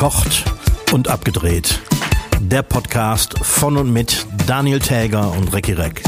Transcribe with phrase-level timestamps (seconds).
[0.00, 0.44] Verkocht
[0.92, 1.78] und abgedreht.
[2.40, 6.02] Der Podcast von und mit Daniel Täger und Recki Reck.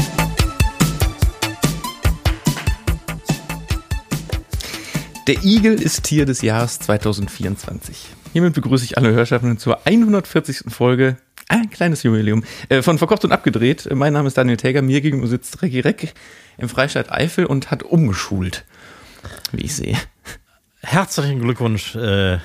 [5.27, 8.07] Der Igel ist Tier des Jahres 2024.
[8.31, 10.73] Hiermit begrüße ich alle Hörschaffenden zur 140.
[10.73, 13.87] Folge, ein kleines Jubiläum, äh, von Verkocht und Abgedreht.
[13.93, 16.15] Mein Name ist Daniel Täger, mir gegenüber sitzt Recki Reck
[16.57, 18.65] im Freistaat Eifel und hat umgeschult,
[19.51, 19.99] wie ich sehe.
[20.81, 22.39] Herzlichen Glückwunsch äh,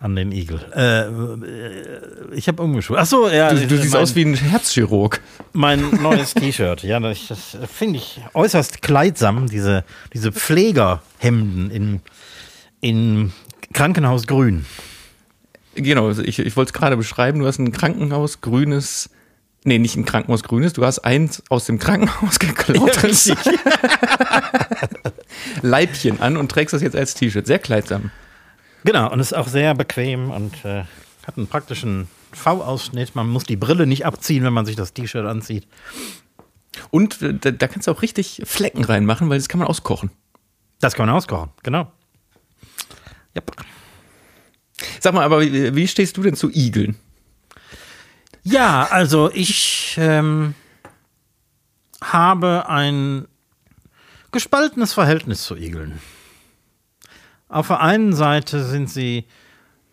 [0.00, 0.60] an den Igel.
[0.74, 2.98] Äh, äh, ich habe umgeschult.
[2.98, 3.52] Ach so, ja.
[3.52, 5.20] Du, du siehst mein, aus wie ein Herzchirurg.
[5.52, 6.82] Mein neues T-Shirt.
[6.82, 12.00] Ja, das, das finde ich äußerst kleidsam, diese, diese Pflegerhemden in,
[12.80, 13.32] in
[13.74, 14.64] Krankenhausgrün.
[15.74, 17.40] Genau, also ich, ich wollte es gerade beschreiben.
[17.40, 19.10] Du hast ein Krankenhausgrünes,
[19.64, 22.96] nee, nicht ein Krankenhausgrünes, du hast eins aus dem Krankenhaus geklaut.
[23.26, 23.36] Ja,
[25.62, 27.46] Leibchen an und trägst das jetzt als T-Shirt.
[27.46, 28.10] Sehr kleidsam.
[28.84, 30.84] Genau, und ist auch sehr bequem und äh,
[31.26, 33.14] hat einen praktischen V-Ausschnitt.
[33.14, 35.66] Man muss die Brille nicht abziehen, wenn man sich das T-Shirt anzieht.
[36.90, 40.10] Und äh, da, da kannst du auch richtig Flecken reinmachen, weil das kann man auskochen.
[40.80, 41.90] Das kann man auskochen, genau.
[43.36, 43.52] Yep.
[44.98, 46.96] Sag mal, aber wie, wie stehst du denn zu Igeln?
[48.42, 50.54] Ja, also ich ähm,
[52.02, 53.28] habe ein
[54.32, 56.00] gespaltenes Verhältnis zu Igeln.
[57.50, 59.24] Auf der einen Seite sind sie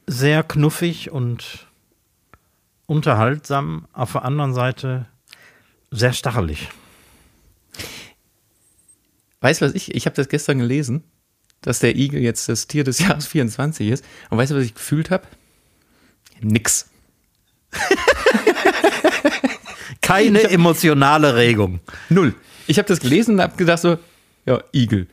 [0.05, 1.65] sehr knuffig und
[2.85, 5.07] unterhaltsam, auf der anderen Seite
[5.89, 6.69] sehr stachelig.
[9.41, 9.95] Weißt du was ich?
[9.95, 11.03] Ich habe das gestern gelesen,
[11.61, 14.05] dass der Igel jetzt das Tier des Jahres 24 ist.
[14.29, 15.25] Und weißt du, was ich gefühlt habe?
[16.39, 16.91] Nix.
[20.01, 21.79] Keine emotionale Regung.
[22.09, 22.35] Null.
[22.67, 23.97] Ich habe das gelesen und habe gedacht so,
[24.45, 25.07] ja, Igel.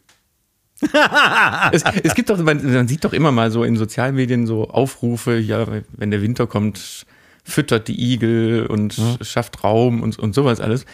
[1.73, 4.69] Es, es, gibt doch, man, man, sieht doch immer mal so in sozialen Medien so
[4.69, 7.07] Aufrufe, ja, wenn der Winter kommt,
[7.45, 9.17] füttert die Igel und ja.
[9.23, 10.85] schafft Raum und, und sowas alles.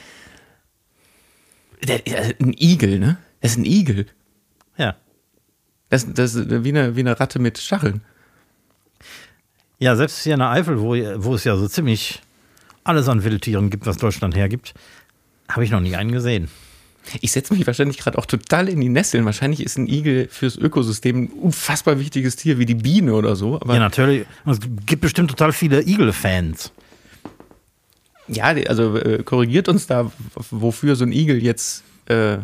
[1.82, 2.02] Der,
[2.40, 3.16] ein Igel, ne?
[3.40, 4.06] Das ist ein Igel.
[4.76, 4.96] Ja.
[5.88, 8.02] Das, das ist wie eine, wie eine Ratte mit Stacheln.
[9.78, 10.90] Ja, selbst hier in der Eifel, wo,
[11.24, 12.20] wo es ja so ziemlich
[12.84, 14.74] alles an Wildtieren gibt, was Deutschland hergibt,
[15.48, 16.48] habe ich noch nie einen gesehen.
[17.20, 19.24] Ich setze mich wahrscheinlich gerade auch total in die Nesseln.
[19.24, 23.60] Wahrscheinlich ist ein Igel fürs Ökosystem ein unfassbar wichtiges Tier wie die Biene oder so.
[23.66, 24.26] ja, natürlich.
[24.46, 26.72] Es gibt bestimmt total viele Igel-Fans.
[28.28, 30.12] Ja, also äh, korrigiert uns da,
[30.50, 32.38] wofür so ein Igel jetzt äh,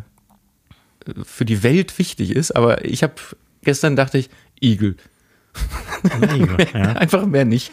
[1.24, 2.56] für die Welt wichtig ist.
[2.56, 3.14] Aber ich habe
[3.62, 4.30] gestern dachte ich,
[4.60, 4.96] Igel.
[6.34, 6.92] Igel ja.
[6.92, 7.72] Einfach mehr nicht.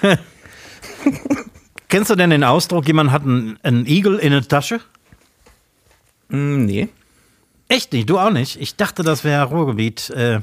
[1.88, 4.80] Kennst du denn den Ausdruck, jemand hat einen, einen Igel in der Tasche?
[6.34, 6.88] Mm, nee.
[7.68, 8.10] Echt nicht?
[8.10, 8.60] Du auch nicht?
[8.60, 10.10] Ich dachte, das wäre Ruhrgebiet.
[10.10, 10.40] Äh,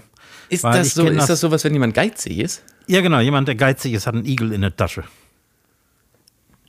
[0.50, 2.64] ist, das so, ist das sowas, wenn jemand geizig ist?
[2.88, 3.20] Ja, genau.
[3.20, 5.04] Jemand, der geizig ist, hat einen Igel in der Tasche.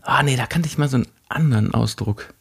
[0.03, 2.33] Ah, nee, da kannte ich mal so einen anderen Ausdruck.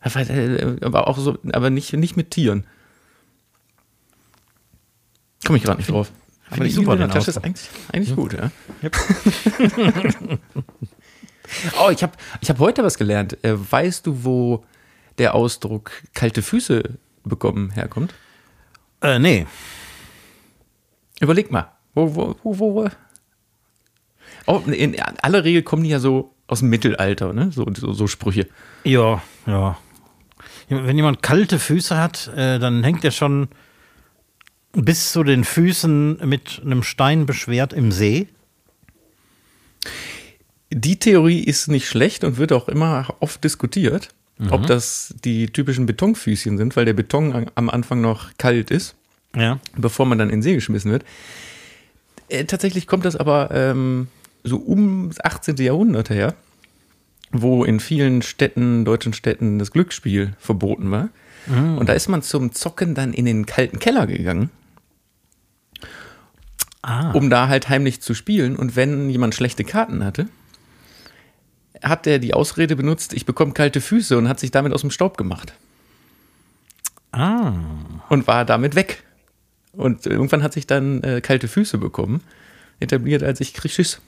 [0.00, 2.64] Aber auch so, aber nicht, nicht mit Tieren.
[5.46, 6.10] Komme ich gerade nicht drauf.
[6.50, 8.14] Aber die super in der Tasche ist eigentlich, eigentlich ja.
[8.14, 8.50] gut, ja.
[8.82, 8.96] Yep.
[11.80, 13.42] oh, ich habe ich hab heute was gelernt.
[13.44, 14.64] Äh, weißt du, wo
[15.18, 16.82] der Ausdruck kalte Füße
[17.24, 18.14] bekommen herkommt?
[19.00, 19.46] Äh, nee.
[21.20, 21.72] Überleg mal.
[21.94, 22.88] Wo, wo, wo, wo?
[24.46, 27.50] Oh, in aller Regel kommen die ja so aus dem Mittelalter, ne?
[27.52, 28.48] So, so, so Sprüche.
[28.84, 29.78] Ja, ja.
[30.68, 33.48] Wenn jemand kalte Füße hat, äh, dann hängt er schon
[34.72, 38.28] bis zu den Füßen mit einem Stein beschwert im See.
[40.76, 44.08] Die Theorie ist nicht schlecht und wird auch immer oft diskutiert,
[44.38, 44.50] mhm.
[44.50, 48.94] ob das die typischen Betonfüßchen sind, weil der Beton am Anfang noch kalt ist,
[49.36, 49.60] ja.
[49.76, 51.04] bevor man dann in See geschmissen wird.
[52.28, 54.08] Äh, tatsächlich kommt das aber ähm,
[54.42, 55.56] so um das 18.
[55.56, 56.34] Jahrhundert her,
[57.30, 61.10] wo in vielen Städten, deutschen Städten, das Glücksspiel verboten war.
[61.46, 61.78] Mhm.
[61.78, 64.50] Und da ist man zum Zocken dann in den kalten Keller gegangen
[66.84, 67.10] ah.
[67.12, 68.56] um da halt heimlich zu spielen.
[68.56, 70.28] Und wenn jemand schlechte Karten hatte,
[71.84, 74.90] hat er die Ausrede benutzt, ich bekomme kalte Füße und hat sich damit aus dem
[74.90, 75.52] Staub gemacht.
[77.12, 77.52] Ah.
[78.08, 79.04] Und war damit weg.
[79.72, 82.22] Und irgendwann hat sich dann äh, kalte Füße bekommen,
[82.80, 84.00] etabliert als ich krieg Schiss.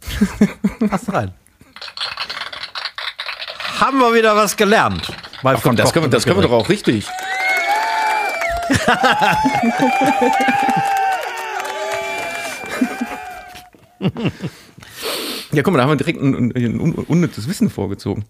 [0.88, 1.32] Passt rein.
[3.80, 5.12] Haben wir wieder was gelernt.
[5.42, 7.06] Ach komm, das können, wir, das können wir doch auch richtig.
[15.52, 18.24] ja, guck mal, da haben wir direkt ein, ein, ein unnützes Wissen vorgezogen.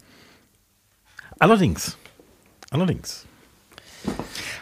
[1.39, 1.97] Allerdings.
[2.71, 3.27] Allerdings.
[4.05, 4.15] Hast,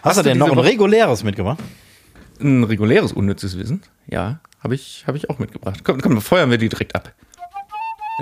[0.03, 1.59] Hast du denn noch ein reguläres mitgemacht?
[2.41, 5.81] Ein reguläres unnützes Wissen, ja, habe ich, hab ich auch mitgebracht.
[5.85, 7.13] Komm, komm, feuern wir die direkt ab.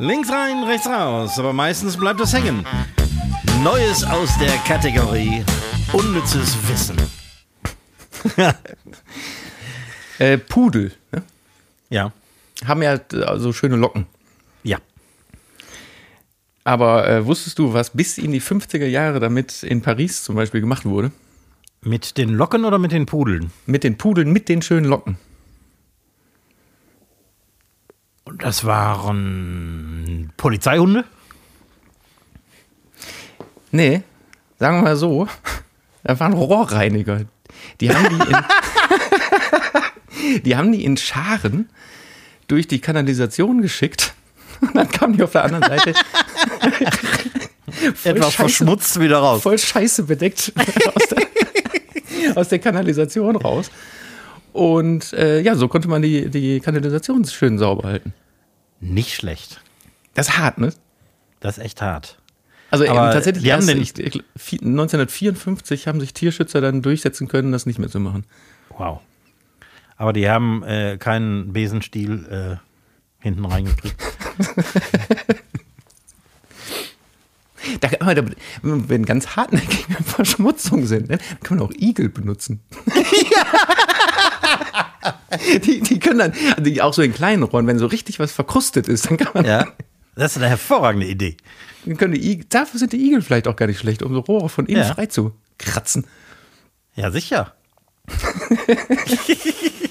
[0.00, 2.64] Links rein, rechts raus, aber meistens bleibt es hängen.
[3.62, 5.44] Neues aus der Kategorie
[5.92, 6.96] Unnützes Wissen.
[10.20, 11.22] Äh, Pudel ne?
[11.90, 12.12] Ja.
[12.66, 14.06] haben ja äh, so schöne Locken.
[16.68, 20.60] Aber äh, wusstest du, was bis in die 50er Jahre damit in Paris zum Beispiel
[20.60, 21.12] gemacht wurde?
[21.80, 23.50] Mit den Locken oder mit den Pudeln?
[23.64, 25.16] Mit den Pudeln, mit den schönen Locken.
[28.24, 31.06] Und das waren Polizeihunde?
[33.70, 34.02] Nee,
[34.58, 35.26] sagen wir mal so,
[36.04, 37.22] da waren Rohrreiniger.
[37.80, 38.36] Die haben die in,
[40.42, 41.70] die haben die in Scharen
[42.46, 44.12] durch die Kanalisation geschickt.
[44.60, 45.94] Und dann kamen die auf der anderen Seite
[48.04, 49.42] Etwas verschmutzt wieder raus.
[49.42, 50.52] voll scheiße bedeckt
[50.94, 53.70] aus der, aus der Kanalisation raus.
[54.52, 58.14] Und äh, ja, so konnte man die, die Kanalisation schön sauber halten.
[58.80, 59.60] Nicht schlecht.
[60.14, 60.72] Das ist hart, ne?
[61.40, 62.18] Das ist echt hart.
[62.70, 67.66] Also eben tatsächlich, die haben den- ich, 1954 haben sich Tierschützer dann durchsetzen können, das
[67.66, 68.24] nicht mehr zu machen.
[68.76, 69.00] Wow.
[69.96, 73.96] Aber die haben äh, keinen Besenstiel äh, hinten reingekriegt.
[77.80, 77.88] Da
[78.62, 82.60] wenn ganz hartnäckige Verschmutzungen sind, ne, dann kann man auch Igel benutzen.
[85.64, 88.32] die, die können dann, also die auch so in kleinen Rohren, wenn so richtig was
[88.32, 89.66] verkrustet ist, dann kann man, Ja.
[90.14, 91.36] Das ist eine hervorragende Idee.
[91.86, 94.20] dann können die Igel, dafür sind die Igel vielleicht auch gar nicht schlecht, um so
[94.20, 94.94] Rohre von innen Ja.
[94.94, 96.06] frei zu kratzen.
[96.94, 97.54] Ja, sicher.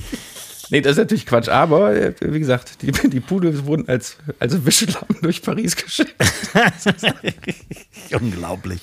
[0.70, 4.66] Nee, das ist natürlich Quatsch, aber äh, wie gesagt, die, die Pudel wurden als, als
[4.66, 6.16] Wischelappen durch Paris geschickt.
[8.12, 8.82] Unglaublich.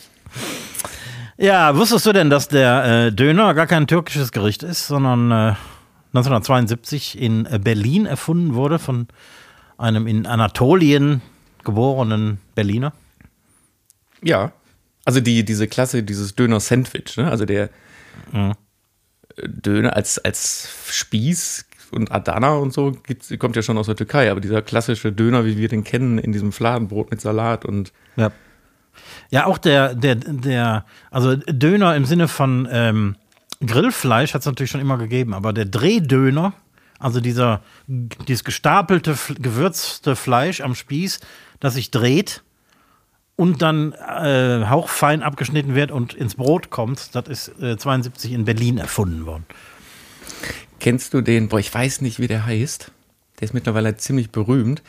[1.37, 5.55] Ja, wusstest du denn, dass der äh, Döner gar kein türkisches Gericht ist, sondern äh,
[6.15, 9.09] 1972 in Berlin erfunden wurde von
[9.77, 11.23] einem in Anatolien
[11.65, 12.93] geborenen Berliner?
[14.23, 14.53] Ja.
[15.05, 17.31] Also die, diese Klasse, dieses Döner-Sandwich, ne?
[17.31, 17.69] also der
[18.33, 18.53] Mhm.
[19.37, 22.97] äh, Döner als, als Spieß und Adana und so
[23.39, 26.33] kommt ja schon aus der Türkei, aber dieser klassische Döner, wie wir den kennen, in
[26.33, 28.31] diesem Fladenbrot mit Salat und Ja.
[29.31, 33.17] Ja, auch der, der, der, also Döner im Sinne von ähm,
[33.65, 36.53] Grillfleisch hat es natürlich schon immer gegeben, aber der Drehdöner,
[36.99, 41.21] also dieser, dieses gestapelte, gewürzte Fleisch am Spieß,
[41.61, 42.43] das sich dreht
[43.37, 48.45] und dann äh, hauchfein abgeschnitten wird und ins Brot kommt, das ist äh, 72 in
[48.45, 49.47] Berlin erfunden worden.
[50.85, 52.93] Kennst du den, boah, ich weiß nicht, wie der heißt,
[53.41, 54.83] der ist mittlerweile ziemlich berühmt,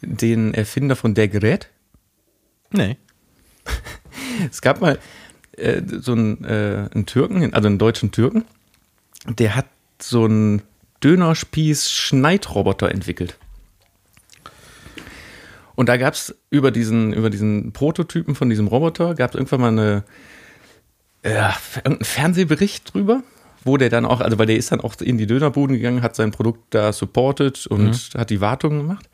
[0.00, 1.68] den Erfinder von Der Gerät?
[2.70, 2.96] Nee.
[4.50, 4.98] Es gab mal
[5.58, 8.46] äh, so einen, äh, einen Türken, also einen deutschen Türken,
[9.26, 9.66] der hat
[10.00, 10.62] so einen
[11.02, 13.36] Dönerspieß-Schneidroboter entwickelt.
[15.74, 19.60] Und da gab es über diesen, über diesen Prototypen von diesem Roboter, gab es irgendwann
[19.60, 20.04] mal eine,
[21.22, 23.22] ja, irgendeinen Fernsehbericht drüber,
[23.64, 26.16] wo der dann auch, also weil der ist dann auch in die Dönerbuden gegangen, hat
[26.16, 29.08] sein Produkt da supported und hat die Wartung gemacht.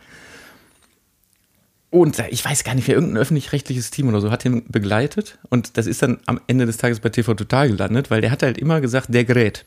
[1.90, 5.38] Und ich weiß gar nicht, wer irgendein öffentlich-rechtliches Team oder so hat ihn begleitet.
[5.48, 8.44] Und das ist dann am Ende des Tages bei TV Total gelandet, weil der hat
[8.44, 9.64] halt immer gesagt, der Gerät.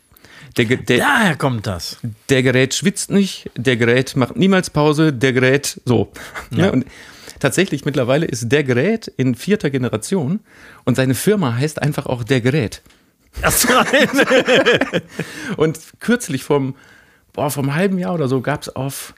[0.58, 1.98] Der, der, Daher kommt das.
[2.30, 6.12] der Gerät schwitzt nicht, der Gerät macht niemals Pause, der Gerät so.
[6.52, 6.70] Ja.
[6.70, 6.86] Und
[7.40, 10.40] tatsächlich mittlerweile ist der Gerät in vierter Generation
[10.86, 12.82] und seine Firma heißt einfach auch der Gerät.
[13.42, 13.68] Das
[15.58, 16.76] Und kürzlich vom,
[17.34, 19.14] boah, vom halben Jahr oder so gab es auf,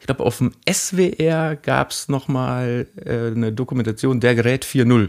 [0.00, 5.08] ich glaube, auf dem SWR gab es nochmal äh, eine Dokumentation Der Gerät 4.0.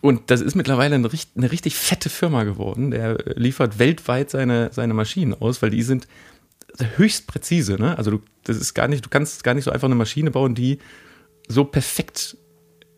[0.00, 2.90] Und das ist mittlerweile eine, eine richtig fette Firma geworden.
[2.90, 6.06] Der liefert weltweit seine, seine Maschinen aus, weil die sind
[6.96, 7.76] höchst präzise.
[7.76, 7.96] Ne?
[7.98, 10.54] Also du, das ist gar nicht, du kannst gar nicht so einfach eine Maschine bauen,
[10.54, 10.78] die
[11.48, 12.36] so perfekt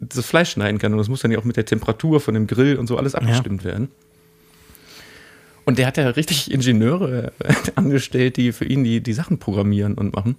[0.00, 0.92] das Fleisch schneiden kann.
[0.92, 3.14] Und das muss dann ja auch mit der Temperatur von dem Grill und so alles
[3.14, 3.88] abgestimmt werden.
[5.64, 9.94] Und der hat ja richtig Ingenieure äh, angestellt, die für ihn die, die Sachen programmieren
[9.94, 10.36] und machen.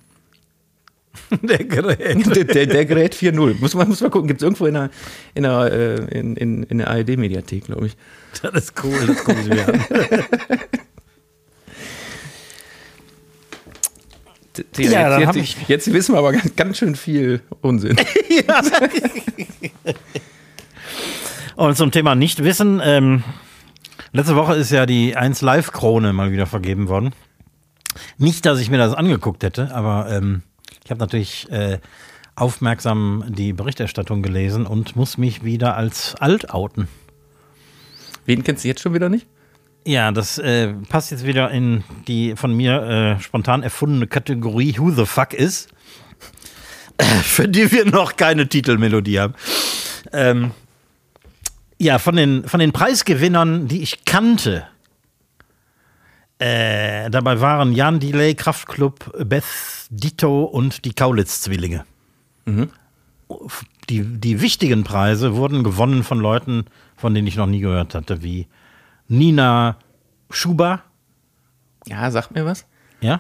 [1.42, 2.26] der Gerät.
[2.36, 3.56] Der, der, der Gerät 4.0.
[3.60, 4.90] Muss man, muss man gucken, gibt es irgendwo in der,
[5.36, 7.98] in der, äh, in, in, in der ARD-Mediathek, glaube ich.
[8.42, 9.86] Das ist cool, das gucke ich mir an.
[14.54, 17.98] T- t- Ja, jetzt, jetzt, jetzt wissen wir aber ganz, ganz schön viel Unsinn.
[21.56, 23.24] Und zum Thema Nichtwissen, ähm,
[24.14, 27.12] letzte Woche ist ja die 1 Live-Krone mal wieder vergeben worden.
[28.18, 30.44] Nicht, dass ich mir das angeguckt hätte, aber ähm,
[30.84, 31.80] ich habe natürlich äh,
[32.36, 36.88] aufmerksam die Berichterstattung gelesen und muss mich wieder als alt outen.
[38.26, 39.28] Wen kennst du jetzt schon wieder nicht?
[39.86, 44.92] Ja, das äh, passt jetzt wieder in die von mir äh, spontan erfundene Kategorie Who
[44.92, 45.68] the fuck is,
[47.24, 49.34] für die wir noch keine Titelmelodie haben.
[50.14, 50.52] Ähm,
[51.80, 54.68] ja, von den, von den Preisgewinnern, die ich kannte,
[56.38, 59.44] äh, dabei waren Jan Delay, Kraftklub, Beth
[59.90, 61.86] Ditto und die Kaulitz-Zwillinge.
[63.90, 68.24] Die, die wichtigen Preise wurden gewonnen von Leuten, von denen ich noch nie gehört hatte,
[68.24, 68.48] wie
[69.12, 69.78] Nina
[70.30, 70.84] Schuber.
[71.86, 72.66] Ja, sagt mir was.
[73.02, 73.20] Ja,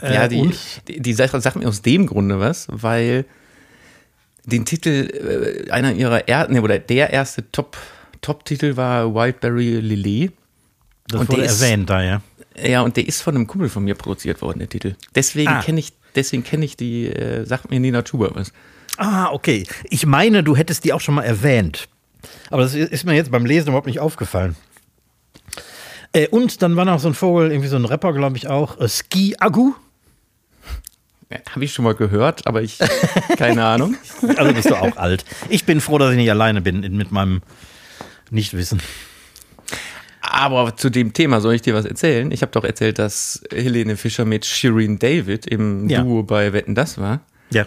[0.00, 0.54] ja, Äh, die, und
[0.88, 3.24] die, die Sache sagt mir aus dem Grunde was, weil
[4.44, 7.76] den Titel, äh, einer ihrer er, nee, oder der erste Top,
[8.20, 10.32] Top-Titel war Wildberry Lillet.
[11.08, 12.20] das und wurde der ist- erwähnt da, ja.
[12.62, 14.94] Ja, und der ist von einem Kumpel von mir produziert worden, der Titel.
[15.16, 15.60] Deswegen Ah.
[15.62, 18.52] kenne ich, deswegen kenne ich die, äh, sagt mir Nina Chuba was.
[18.96, 19.66] Ah, okay.
[19.90, 21.88] Ich meine, du hättest die auch schon mal erwähnt.
[22.50, 24.54] Aber das ist mir jetzt beim Lesen überhaupt nicht aufgefallen.
[26.14, 28.80] Äh, und dann war noch so ein Vogel, irgendwie so ein Rapper, glaube ich auch,
[28.80, 29.72] äh, Ski Agu.
[31.50, 32.78] Habe ich schon mal gehört, aber ich,
[33.36, 33.96] keine Ahnung.
[34.36, 35.24] Also bist du auch alt.
[35.48, 37.42] Ich bin froh, dass ich nicht alleine bin in- mit meinem
[38.30, 38.80] Nichtwissen.
[40.20, 42.30] Aber zu dem Thema soll ich dir was erzählen?
[42.30, 46.02] Ich habe doch erzählt, dass Helene Fischer mit Shireen David im Ja.
[46.02, 47.20] Duo bei Wetten das war.
[47.50, 47.66] Ja.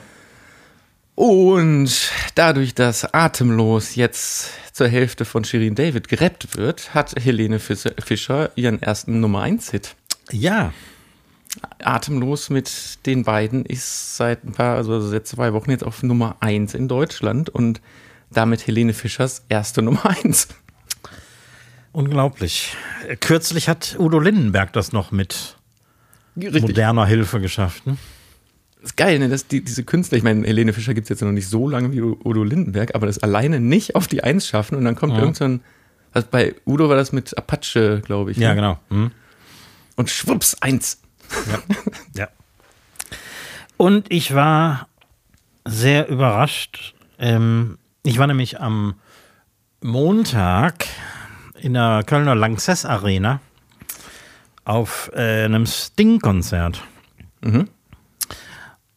[1.18, 7.92] Und dadurch, dass Atemlos jetzt zur Hälfte von Shirin David gerappt wird, hat Helene Fis-
[8.06, 9.96] Fischer ihren ersten Nummer 1 Hit.
[10.32, 10.74] Ja.
[11.84, 16.36] Atemlos mit den beiden ist seit ein paar, also seit zwei Wochen jetzt auf Nummer
[16.42, 17.82] 1 in Deutschland und
[18.30, 20.50] damit Helene Fischers erste Nummer 1.
[21.94, 22.76] Unglaublich.
[23.22, 25.58] Kürzlich hat Udo Lindenberg das noch mit
[26.36, 27.88] moderner Hilfe geschafft.
[27.88, 27.98] Ne?
[28.82, 29.28] Das ist geil, ne?
[29.30, 31.92] dass die, diese Künstler, ich meine, Helene Fischer gibt es jetzt noch nicht so lange
[31.92, 35.20] wie Udo Lindenberg, aber das alleine nicht auf die Eins schaffen und dann kommt Ja.
[35.20, 35.62] irgend so ein,
[36.14, 38.38] also bei Udo war das mit Apache, glaube ich.
[38.38, 38.56] Ja, ne?
[38.56, 38.80] genau.
[38.90, 39.12] Hm.
[39.96, 41.02] Und schwupps, eins.
[42.16, 42.30] Ja.
[43.78, 44.88] Und ich war
[45.66, 46.96] sehr überrascht.
[47.20, 48.96] Ähm, ich war nämlich am
[49.82, 50.86] Montag
[51.60, 53.40] in der Kölner Lanxess Arena
[54.66, 56.84] auf äh, einem Sting-Konzert.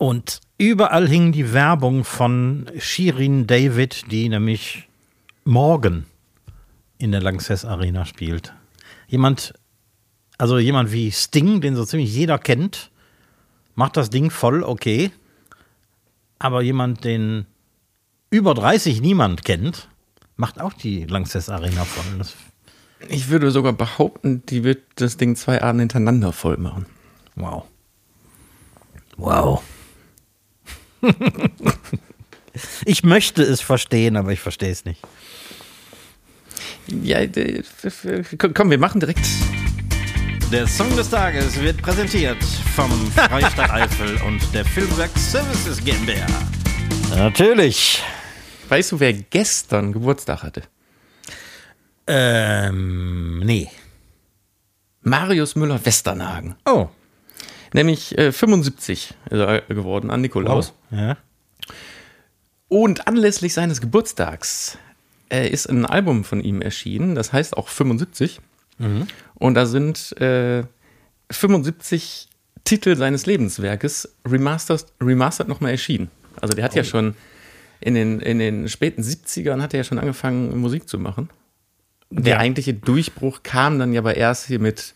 [0.00, 4.88] Und überall hing die Werbung von Shirin David, die nämlich
[5.45, 6.07] morgen
[6.97, 8.54] in der Lanxess Arena spielt.
[9.09, 9.52] Jemand,
[10.38, 12.90] also jemand wie Sting, den so ziemlich jeder kennt,
[13.75, 15.11] macht das Ding voll okay.
[16.38, 17.45] Aber jemand, den
[18.30, 19.90] über 30 niemand kennt,
[20.37, 22.16] macht auch die Lanxess Arena voll.
[22.16, 22.37] Das,
[23.11, 26.87] Ich würde sogar behaupten, die wird das Ding zwei Abende hintereinander voll machen.
[27.35, 27.66] wow.
[29.19, 29.62] Wow.
[32.85, 35.00] ich möchte es verstehen, aber ich verstehe es nicht.
[36.88, 37.21] Ja,
[38.54, 39.26] komm, wir machen direkt.
[40.50, 42.42] Der Song des Tages wird präsentiert
[42.75, 46.26] vom Freistaat Eifel und der Filmwerk Services GmbH.
[47.11, 48.02] Natürlich.
[48.69, 50.62] Weißt du, wer gestern Geburtstag hatte?
[52.07, 53.71] Ähm, nee.
[55.02, 56.57] Marius Müller-Westernhagen.
[56.66, 56.88] Oh.
[57.72, 60.72] Nämlich äh, 75 ist er geworden an Nikolaus.
[60.90, 61.16] Ja.
[62.68, 64.78] Und anlässlich seines Geburtstags
[65.30, 68.40] äh, ist ein Album von ihm erschienen, das heißt auch 75.
[69.34, 70.62] Und da sind äh,
[71.30, 72.28] 75
[72.64, 76.10] Titel seines Lebenswerkes remastered, remastered nochmal erschienen.
[76.40, 77.14] Also der hat ja schon
[77.80, 81.28] in den, in den späten 70ern hat er ja schon angefangen, Musik zu machen.
[82.10, 82.38] Der Ja.
[82.40, 84.94] eigentliche Durchbruch kam dann ja aber erst hier mit,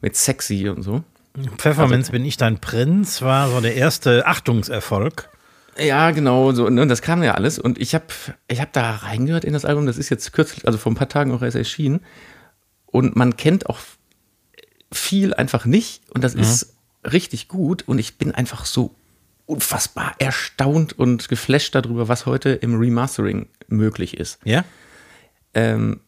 [0.00, 1.02] mit Sexy und so.
[1.56, 5.28] Pfefferminz bin ich dein Prinz war so der erste Achtungserfolg.
[5.78, 7.58] Ja, genau, so, ne, das kam ja alles.
[7.58, 8.06] Und ich habe
[8.46, 11.08] ich hab da reingehört in das Album, das ist jetzt kürzlich, also vor ein paar
[11.08, 12.00] Tagen auch erst erschienen.
[12.86, 13.80] Und man kennt auch
[14.92, 16.02] viel einfach nicht.
[16.10, 16.74] Und das ist
[17.10, 17.82] richtig gut.
[17.88, 18.94] Und ich bin einfach so
[19.46, 24.38] unfassbar erstaunt und geflasht darüber, was heute im Remastering möglich ist.
[24.44, 24.64] Ja?
[25.54, 26.00] Ähm,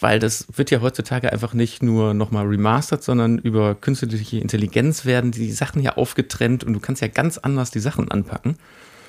[0.00, 5.30] weil das wird ja heutzutage einfach nicht nur nochmal remastert, sondern über künstliche Intelligenz werden
[5.30, 8.56] die Sachen ja aufgetrennt und du kannst ja ganz anders die Sachen anpacken.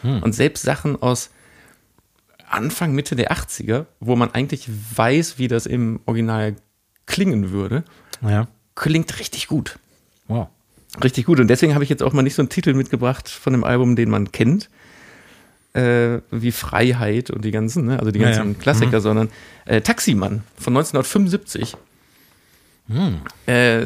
[0.04, 1.30] Und selbst Sachen aus
[2.50, 6.56] Anfang, Mitte der 80er, wo man eigentlich weiß, wie das im Original
[7.06, 7.84] klingen würde,
[8.22, 8.48] Ja.
[8.76, 9.80] klingt richtig gut.
[10.28, 10.48] Wow.
[11.04, 11.40] Richtig gut.
[11.40, 13.96] Und deswegen habe ich jetzt auch mal nicht so einen Titel mitgebracht von einem Album,
[13.96, 14.70] den man kennt,
[15.74, 18.00] äh, wie Freiheit und die ganzen, ne?
[18.00, 18.60] also die ganzen ja.
[18.60, 19.30] Klassiker, sondern
[19.66, 21.76] äh, Taximann von 1975.
[23.46, 23.86] Äh,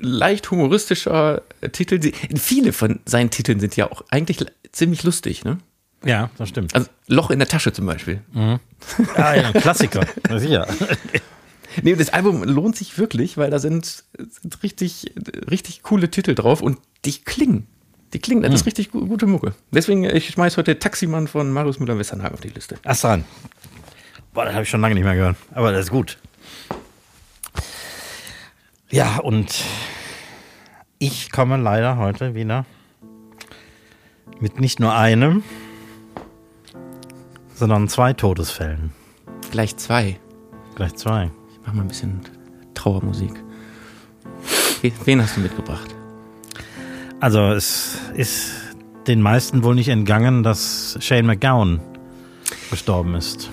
[0.00, 2.12] leicht humoristischer Titel.
[2.36, 5.44] Viele von seinen Titeln sind ja auch eigentlich ziemlich lustig.
[5.44, 5.58] Ne?
[6.04, 6.74] Ja, das stimmt.
[6.74, 8.20] Also Loch in der Tasche zum Beispiel.
[8.34, 10.06] Ah, ja, ein Klassiker.
[10.38, 10.66] Sicher.
[11.82, 15.12] Nee, das Album lohnt sich wirklich, weil da sind, sind richtig,
[15.50, 17.66] richtig coole Titel drauf und die klingen.
[18.14, 19.54] Die klingen, das ist richtig gu- gute Mucke.
[19.72, 22.76] Deswegen, ich schmeiß heute Taximann von Marius Müller-Westernhagen auf die Liste.
[22.84, 23.24] Ach dran.
[24.32, 25.36] Boah, das habe ich schon lange nicht mehr gehört.
[25.52, 26.18] Aber das ist gut.
[28.90, 29.64] Ja, und
[30.98, 32.64] ich komme leider heute wieder
[34.40, 35.42] mit nicht nur einem,
[37.54, 38.92] sondern zwei Todesfällen.
[39.50, 40.18] Gleich zwei.
[40.76, 41.30] Gleich zwei.
[41.52, 42.20] Ich mach mal ein bisschen
[42.74, 43.32] Trauermusik.
[44.82, 45.93] We- Wen hast du mitgebracht?
[47.24, 48.52] Also es ist
[49.06, 51.80] den meisten wohl nicht entgangen, dass Shane McGowan
[52.68, 53.50] gestorben ist.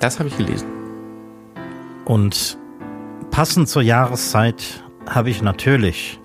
[0.00, 0.68] Das habe ich gelesen.
[2.04, 2.58] Und
[3.30, 6.20] passend zur Jahreszeit habe ich natürlich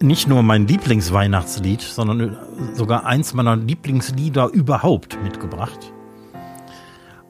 [0.00, 2.36] nicht nur mein Lieblingsweihnachtslied, sondern
[2.72, 5.93] sogar eins meiner Lieblingslieder überhaupt mitgebracht.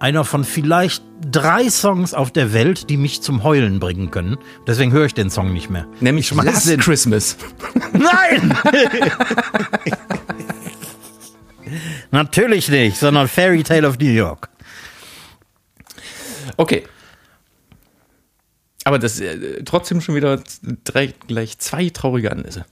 [0.01, 4.37] Einer von vielleicht drei Songs auf der Welt, die mich zum Heulen bringen können.
[4.67, 5.87] Deswegen höre ich den Song nicht mehr.
[6.01, 7.37] Nämlich Last den- Christmas.
[7.93, 8.55] Nein!
[12.11, 14.49] Natürlich nicht, sondern Fairy Tale of New York.
[16.57, 16.85] Okay.
[18.85, 20.43] Aber das ist äh, trotzdem schon wieder
[20.85, 22.67] drei, gleich zwei traurige Anlässe.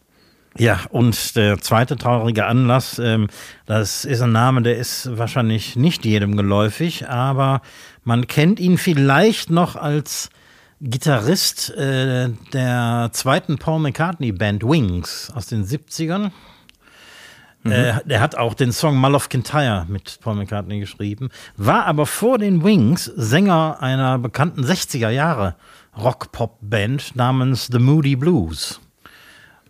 [0.59, 3.29] Ja, und der zweite traurige Anlass, ähm,
[3.65, 7.63] das ist ein Name, der ist wahrscheinlich nicht jedem geläufig, aber
[8.05, 10.29] man kennt ihn vielleicht noch als
[10.81, 16.33] Gitarrist äh, der zweiten Paul McCartney-Band Wings aus den 70ern.
[17.65, 22.07] Äh, der hat auch den Song Mull of Kintyre mit Paul McCartney geschrieben, war aber
[22.07, 25.55] vor den Wings Sänger einer bekannten 60er Jahre
[25.97, 28.81] Rock-Pop-Band namens The Moody Blues.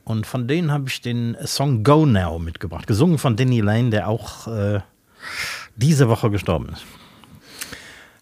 [0.04, 4.08] Und von denen habe ich den Song Go Now mitgebracht, gesungen von Danny Lane, der
[4.08, 4.80] auch äh,
[5.76, 6.84] diese Woche gestorben ist.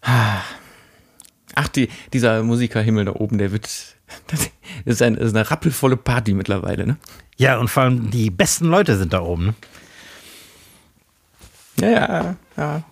[0.01, 3.67] Ach, die, dieser Musikerhimmel da oben, der wird.
[4.27, 4.49] Das
[4.83, 6.97] ist, ein, ist eine rappelvolle Party mittlerweile, ne?
[7.37, 9.45] Ja, und vor allem die besten Leute sind da oben.
[9.45, 9.53] Ne?
[11.79, 12.83] Ja, ja, ja.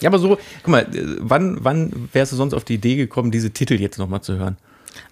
[0.00, 3.30] Ja, aber so, guck mal, äh, wann, wann wärst du sonst auf die Idee gekommen,
[3.30, 4.56] diese Titel jetzt nochmal zu hören?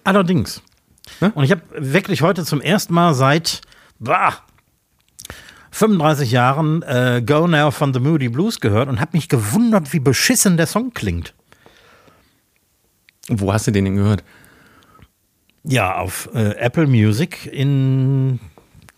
[0.03, 0.61] Allerdings.
[1.19, 1.31] Ne?
[1.35, 3.61] Und ich habe wirklich heute zum ersten Mal seit
[3.99, 4.33] bah,
[5.71, 9.99] 35 Jahren äh, Go Now von The Moody Blues gehört und habe mich gewundert, wie
[9.99, 11.33] beschissen der Song klingt.
[13.27, 14.23] Wo hast du den denn gehört?
[15.63, 18.39] Ja, auf äh, Apple Music in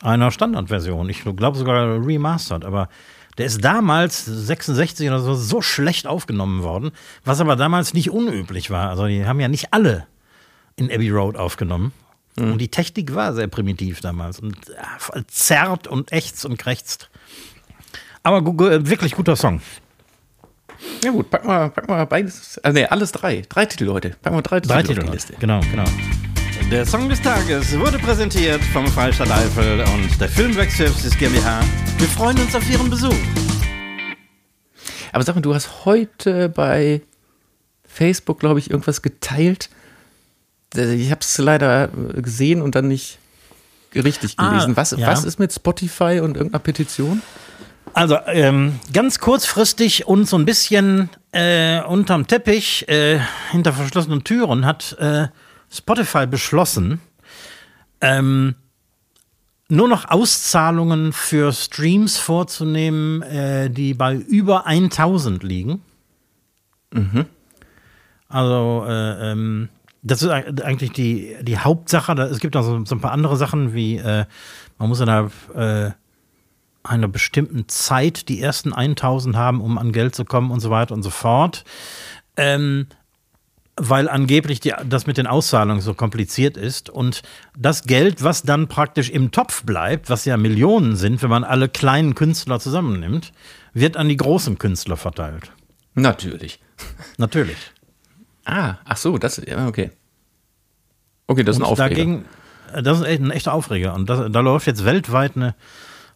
[0.01, 1.09] einer Standardversion.
[1.09, 2.89] Ich glaube sogar remastered, aber
[3.37, 6.91] der ist damals 66 oder so so schlecht aufgenommen worden,
[7.23, 8.89] was aber damals nicht unüblich war.
[8.89, 10.07] Also die haben ja nicht alle
[10.75, 11.93] in Abbey Road aufgenommen.
[12.37, 17.09] Und die Technik war sehr primitiv damals und äh, zerrt und ächzt und krächzt.
[18.23, 19.61] Aber wirklich guter Song.
[21.01, 22.57] Ja gut, pack mal, pack mal beides.
[22.57, 23.43] Also nee, alles drei.
[23.47, 24.17] Drei Titel heute.
[24.21, 25.03] Pack mal drei, Drei Titel Titel.
[25.03, 25.33] auf die Liste.
[25.39, 25.85] Genau, genau.
[26.69, 31.61] Der Song des Tages wurde präsentiert vom Freistaat Eifel und der Filmwerk Services GmbH.
[31.99, 33.15] Wir freuen uns auf Ihren Besuch.
[35.13, 37.01] Aber sag mal, du hast heute bei
[37.87, 39.69] Facebook, glaube ich, irgendwas geteilt.
[40.77, 43.19] Äh, Ich habe es leider gesehen und dann nicht
[43.95, 44.75] richtig Ah, gelesen.
[44.75, 45.07] was, ja.
[45.07, 47.21] was ist mit Spotify und irgendeiner Petition?
[47.93, 53.19] Also ähm, ganz kurzfristig und so ein bisschen äh, unterm Teppich, äh,
[53.51, 55.27] hinter verschlossenen Türen, hat äh,
[55.71, 56.99] Spotify beschlossen,
[58.01, 58.55] ähm,
[59.69, 65.81] nur noch Auszahlungen für Streams vorzunehmen, äh, die bei über 1000 liegen.
[68.29, 69.69] Also, äh, ähm,
[70.05, 72.13] das ist eig- eigentlich die, die Hauptsache.
[72.13, 74.25] Es gibt auch so, so ein paar andere Sachen, wie äh,
[74.77, 75.91] man muss in einer, äh,
[76.83, 80.93] einer bestimmten Zeit die ersten 1000 haben, um an Geld zu kommen und so weiter
[80.93, 81.63] und so fort.
[82.37, 82.87] Ähm,
[83.77, 86.89] weil angeblich die, das mit den Auszahlungen so kompliziert ist.
[86.89, 87.23] Und
[87.57, 91.67] das Geld, was dann praktisch im Topf bleibt, was ja Millionen sind, wenn man alle
[91.67, 93.33] kleinen Künstler zusammennimmt,
[93.73, 95.51] wird an die großen Künstler verteilt.
[95.93, 96.59] Natürlich.
[97.17, 97.57] Natürlich.
[98.45, 99.91] Ah, ach so, das, ja, okay.
[101.27, 101.89] Okay, das ist ein Aufreger.
[101.89, 102.25] dagegen,
[102.73, 103.93] äh, das ist ein echter Aufreger.
[103.95, 105.55] Und das, da läuft jetzt weltweit eine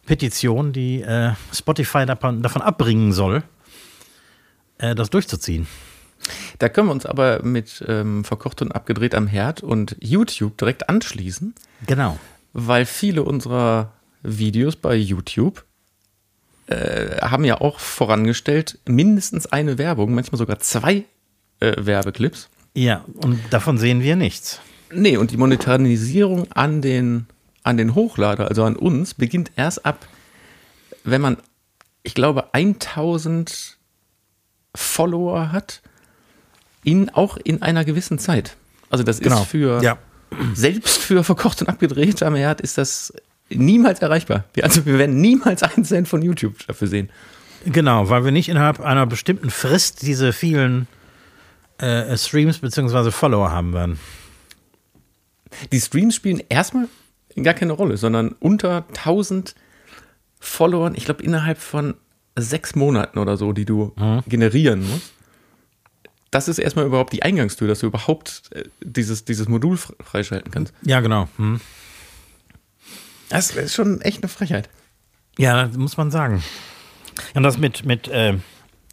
[0.06, 3.42] Petition, die äh, Spotify davon, davon abbringen soll,
[4.78, 5.66] äh, das durchzuziehen.
[6.58, 10.88] Da können wir uns aber mit ähm, verkocht und abgedreht am Herd und YouTube direkt
[10.88, 11.54] anschließen,
[11.86, 12.18] Genau.
[12.52, 15.64] weil viele unserer Videos bei YouTube
[16.66, 21.04] äh, haben ja auch vorangestellt, mindestens eine Werbung, manchmal sogar zwei
[21.60, 22.48] äh, Werbeclips.
[22.74, 24.60] Ja, und davon sehen wir nichts.
[24.92, 27.26] Nee, und die Monetarisierung an den,
[27.62, 30.06] an den Hochlader, also an uns, beginnt erst ab,
[31.04, 31.36] wenn man,
[32.02, 33.76] ich glaube, 1000
[34.74, 35.80] Follower hat
[36.84, 38.56] in, auch in einer gewissen Zeit.
[38.88, 39.42] Also das Genau.
[39.42, 39.98] ist für, Ja.
[40.54, 43.12] selbst für verkocht und abgedreht am Herd ist das
[43.48, 44.44] niemals erreichbar.
[44.62, 47.10] Also wir werden niemals einen Cent von YouTube dafür sehen.
[47.66, 50.86] Genau, weil wir nicht innerhalb einer bestimmten Frist diese vielen
[51.80, 53.10] äh, Streams bzw.
[53.10, 53.98] Follower haben werden.
[55.72, 56.88] Die Streams spielen erstmal
[57.42, 59.54] gar keine Rolle, sondern unter 1000
[60.38, 61.94] Followern, ich glaube innerhalb von
[62.38, 63.92] sechs Monaten oder so, die du
[64.26, 65.12] generieren musst.
[66.30, 70.52] Das ist erstmal überhaupt die Eingangstür, dass du überhaupt äh, dieses, dieses Modul fr- freischalten
[70.52, 70.72] kannst.
[70.82, 71.28] Ja, genau.
[71.36, 71.60] Hm.
[73.28, 74.68] Das ist schon echt eine Frechheit.
[75.38, 76.42] Ja, das muss man sagen.
[77.34, 78.34] Und das mit, mit äh,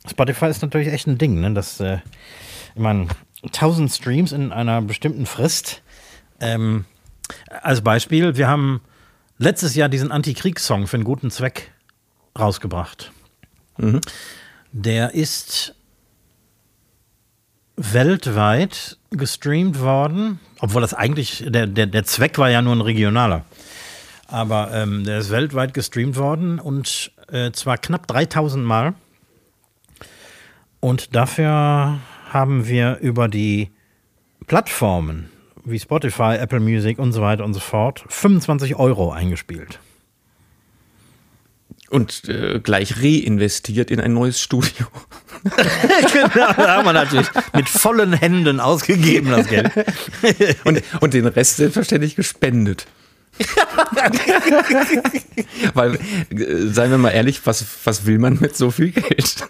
[0.09, 1.53] Spotify ist natürlich echt ein Ding, ne?
[1.53, 1.99] Das, äh,
[2.77, 3.07] ich meine,
[3.41, 5.81] 1000 Streams in einer bestimmten Frist.
[6.39, 6.85] Ähm,
[7.49, 8.81] als Beispiel, wir haben
[9.39, 11.71] letztes Jahr diesen Antikriegssong für einen guten Zweck
[12.37, 13.11] rausgebracht.
[14.73, 15.73] Der ist
[17.77, 23.43] weltweit gestreamt worden, obwohl das eigentlich, der, der, der Zweck war ja nur ein regionaler.
[24.27, 28.93] Aber ähm, der ist weltweit gestreamt worden und äh, zwar knapp 3000 Mal.
[30.79, 31.99] Und dafür
[32.33, 33.69] haben wir über die
[34.47, 35.29] Plattformen
[35.65, 39.79] wie Spotify, Apple Music und so weiter und so fort 25 Euro eingespielt.
[41.89, 44.87] Und äh, gleich reinvestiert in ein neues Studio.
[46.13, 49.71] genau, da haben wir natürlich mit vollen Händen ausgegeben, das Geld.
[50.65, 52.87] Und, und den Rest selbstverständlich gespendet.
[55.73, 59.47] Weil, äh, seien wir mal ehrlich, was, was will man mit so viel Geld?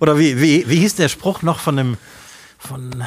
[0.00, 1.96] Oder wie, wie, wie hieß der Spruch noch von einem,
[2.58, 3.04] von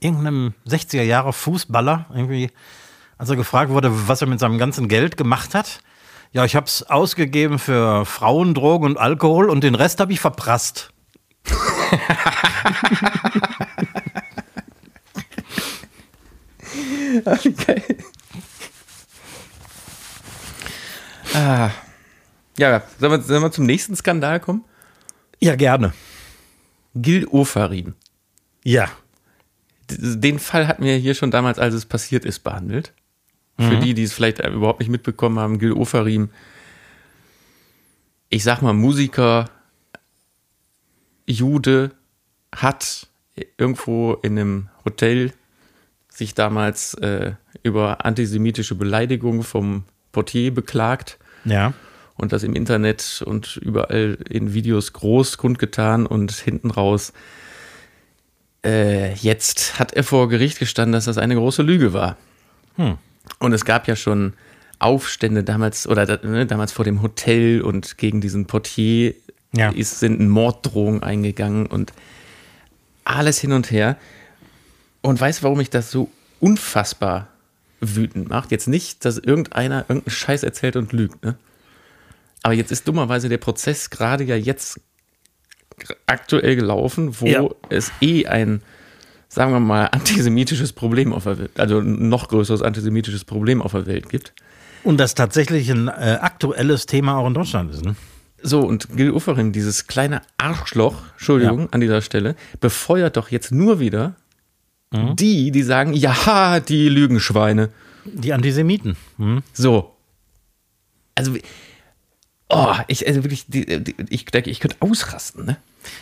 [0.00, 2.50] irgendeinem 60er Jahre Fußballer, irgendwie,
[3.18, 5.80] als er gefragt wurde, was er mit seinem ganzen Geld gemacht hat?
[6.32, 10.20] Ja, ich habe es ausgegeben für Frauen, Drogen und Alkohol und den Rest habe ich
[10.20, 10.90] verprasst.
[17.24, 17.82] Geil.
[21.34, 21.70] Ah.
[22.56, 24.64] Ja, sollen wir, sollen wir zum nächsten Skandal kommen?
[25.40, 25.92] Ja, gerne.
[26.94, 27.94] Gil Ofarim.
[28.64, 28.90] Ja.
[29.88, 32.92] Den Fall hatten wir hier schon damals, als es passiert ist, behandelt.
[33.58, 36.28] Für die, die es vielleicht überhaupt nicht mitbekommen haben, Gil Ofarim,
[38.28, 39.48] ich sag mal Musiker,
[41.26, 41.92] Jude,
[42.54, 43.06] hat
[43.56, 45.32] irgendwo in einem Hotel
[46.08, 51.72] sich damals äh, über antisemitische Beleidigungen vom Portier beklagt Ja.
[52.16, 57.12] Und das im Internet und überall in Videos groß kundgetan und hinten raus.
[58.64, 62.16] Äh, jetzt hat er vor Gericht gestanden, dass das eine große Lüge war.
[63.38, 64.32] Und es gab ja schon
[64.78, 69.14] Aufstände damals oder ne, damals vor dem Hotel und gegen diesen Portier
[69.54, 69.70] Ja.
[69.70, 71.92] ist, sind Morddrohungen eingegangen und
[73.04, 73.96] alles hin und her.
[75.00, 77.28] Und weißt du, warum mich das so unfassbar
[77.80, 78.50] wütend macht?
[78.50, 81.36] Jetzt nicht, dass irgendeiner irgendeinen Scheiß erzählt und lügt, ne?
[82.46, 84.78] Aber jetzt ist dummerweise der Prozess gerade ja jetzt
[86.06, 87.48] aktuell gelaufen, wo Ja.
[87.70, 88.62] es eh ein,
[89.28, 93.72] sagen wir mal, antisemitisches Problem auf der Welt, also ein noch größeres antisemitisches Problem auf
[93.72, 94.32] der Welt gibt.
[94.84, 97.84] Und das tatsächlich ein äh, aktuelles Thema auch in Deutschland ist.
[97.84, 97.96] Ne?
[98.40, 101.68] So, und Gil Uferin, dieses kleine Arschloch, Entschuldigung, Ja.
[101.72, 104.14] an dieser Stelle, befeuert doch jetzt nur wieder
[104.92, 107.70] die, die sagen, ja, die Lügenschweine.
[108.04, 108.96] Die Antisemiten.
[109.18, 109.42] Hm?
[109.52, 109.96] So.
[111.16, 111.34] Also,
[112.48, 115.56] oh, ich, also wirklich, die, die, ich denke, ich könnte ausrasten, ne?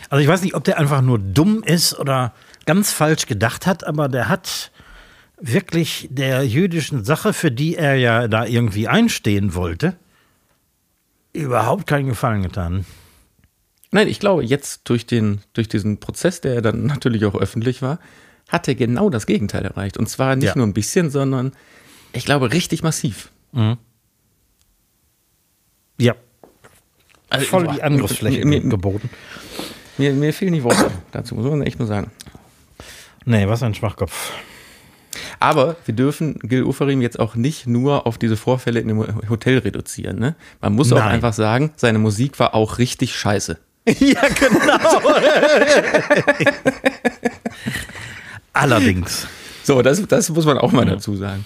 [0.09, 2.33] Also ich weiß nicht, ob der einfach nur dumm ist oder
[2.65, 4.71] ganz falsch gedacht hat, aber der hat
[5.39, 9.95] wirklich der jüdischen Sache, für die er ja da irgendwie einstehen wollte,
[11.33, 12.85] überhaupt keinen Gefallen getan.
[13.91, 17.99] Nein, ich glaube, jetzt durch, den, durch diesen Prozess, der dann natürlich auch öffentlich war,
[18.49, 19.97] hat er genau das Gegenteil erreicht.
[19.97, 20.55] Und zwar nicht Ja.
[20.55, 21.51] nur ein bisschen, sondern
[22.13, 23.31] ich glaube richtig massiv.
[23.53, 23.77] Ja,
[27.35, 29.09] Also, voll die Angriffsfläche Mir, mir, geboten.
[29.97, 32.11] mir, mir fehlen die Worte dazu, muss man echt nur sagen.
[33.25, 34.33] Nee, was ein Schwachkopf.
[35.39, 39.59] Aber wir dürfen Gil Uferim jetzt auch nicht nur auf diese Vorfälle in dem Hotel
[39.59, 40.19] reduzieren.
[40.19, 40.35] Ne?
[40.61, 41.09] Man muss auch Nein.
[41.09, 43.57] einfach sagen, seine Musik war auch richtig scheiße.
[43.87, 45.13] ja, genau.
[48.53, 49.27] Allerdings.
[49.63, 51.45] So, das, das muss man auch mal dazu sagen.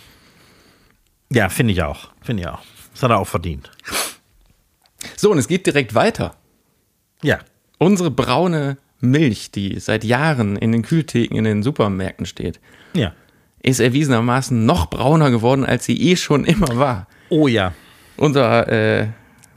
[1.31, 2.09] Ja, finde ich auch.
[2.21, 2.61] Finde ich auch.
[2.93, 3.71] Das hat er auch verdient.
[5.19, 6.33] So, und es geht direkt weiter.
[7.21, 7.39] Ja.
[7.77, 12.61] Unsere braune Milch, die seit Jahren in den Kühltheken in den Supermärkten steht,
[12.93, 13.11] Ja.
[13.61, 17.07] ist erwiesenermaßen noch brauner geworden, als sie eh schon immer war.
[17.27, 17.73] Oh ja.
[18.15, 19.07] Unser äh,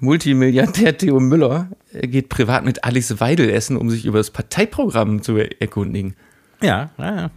[0.01, 5.37] Multimilliardär Theo Müller geht privat mit Alice Weidel essen, um sich über das Parteiprogramm zu
[5.37, 6.17] erkundigen.
[6.61, 7.31] Ja, ja, ja.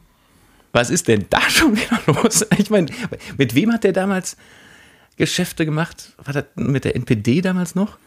[0.74, 2.44] Was ist denn da schon wieder los?
[2.58, 2.88] Ich meine,
[3.38, 4.36] mit wem hat der damals
[5.16, 6.14] Geschäfte gemacht?
[6.24, 8.00] War das mit der NPD damals noch?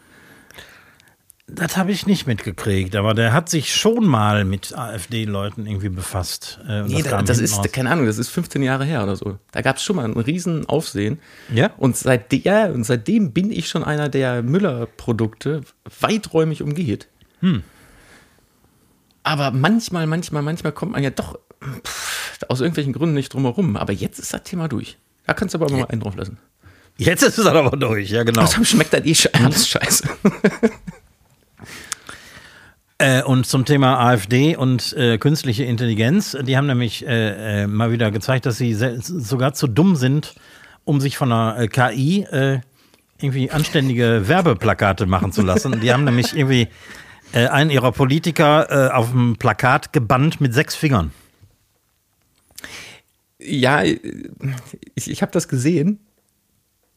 [1.51, 6.59] Das habe ich nicht mitgekriegt, aber der hat sich schon mal mit AfD-Leuten irgendwie befasst.
[6.67, 7.71] Äh, nee, das, das ist, raus.
[7.71, 9.37] keine Ahnung, das ist 15 Jahre her oder so.
[9.51, 11.19] Da gab es schon mal einen riesen Aufsehen.
[11.53, 11.71] Ja.
[11.77, 15.61] Und, seit, ja, und seitdem bin ich schon einer, der Müller-Produkte
[15.99, 17.07] weiträumig umgeht.
[17.39, 17.63] Hm.
[19.23, 21.39] Aber manchmal, manchmal, manchmal kommt man ja doch
[21.83, 23.75] pff, aus irgendwelchen Gründen nicht drum herum.
[23.75, 24.97] Aber jetzt ist das Thema durch.
[25.25, 26.37] Da kannst du aber mal einen drauf lassen.
[26.97, 28.41] Jetzt ist es aber durch, ja genau.
[28.41, 30.09] Außerdem schmeckt das eh alles scheiße.
[33.01, 37.93] Äh, und zum Thema AfD und äh, künstliche Intelligenz, die haben nämlich äh, äh mal
[37.93, 40.35] wieder gezeigt, dass sie sogar zu dumm sind,
[40.83, 42.27] um sich von einer äh, KI
[43.21, 45.79] irgendwie anständige Werbeplakate machen zu lassen.
[45.79, 46.67] Die haben nämlich irgendwie
[47.33, 51.11] einen ihrer Politiker auf dem Plakat gebannt mit sechs Fingern.
[53.37, 53.99] Ja, ich,
[54.95, 55.99] ich habe das gesehen.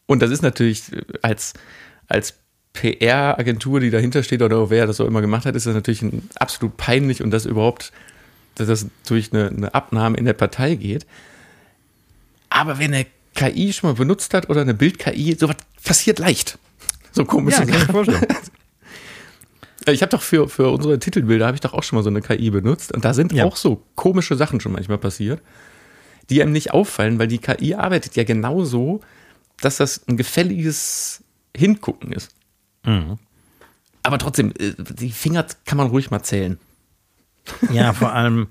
[0.05, 0.83] Und das ist natürlich
[1.21, 1.53] als,
[2.07, 2.42] als
[2.73, 6.03] PR-Agentur, die dahinter steht oder wer das auch immer gemacht hat, ist das natürlich
[6.35, 7.91] absolut peinlich und das überhaupt,
[8.55, 11.05] dass das durch eine, eine Abnahme in der Partei geht.
[12.49, 13.05] Aber wenn eine
[13.35, 16.57] KI schon mal benutzt hat oder eine Bild-KI, sowas passiert leicht.
[17.11, 18.25] So komische ja, Sachen.
[19.85, 22.21] Ich habe doch für, für unsere Titelbilder habe ich doch auch schon mal so eine
[22.21, 23.45] KI benutzt und da sind ja.
[23.45, 25.41] auch so komische Sachen schon manchmal passiert,
[26.29, 29.01] die einem nicht auffallen, weil die KI arbeitet ja genauso,
[29.61, 31.23] dass das ein gefälliges
[31.55, 32.31] Hingucken ist.
[32.83, 33.17] Mhm.
[34.03, 36.59] Aber trotzdem, äh, die Finger kann man ruhig mal zählen.
[37.71, 38.47] Ja, vor allem,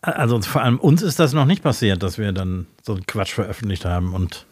[0.00, 3.34] also vor allem uns ist das noch nicht passiert, dass wir dann so einen Quatsch
[3.34, 4.14] veröffentlicht haben.
[4.14, 4.46] Und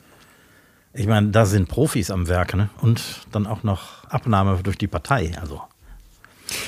[0.92, 2.68] ich meine, da sind Profis am Werk, ne?
[2.80, 5.32] Und dann auch noch Abnahme durch die Partei.
[5.40, 5.62] Also.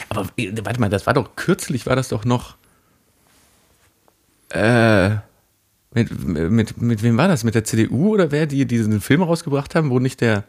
[0.09, 2.57] Aber äh, warte mal, das war doch kürzlich, war das doch noch.
[4.51, 5.17] Äh,
[5.93, 7.45] mit, mit, mit wem war das?
[7.45, 10.45] Mit der CDU oder wer, die diesen Film rausgebracht haben, wo nicht der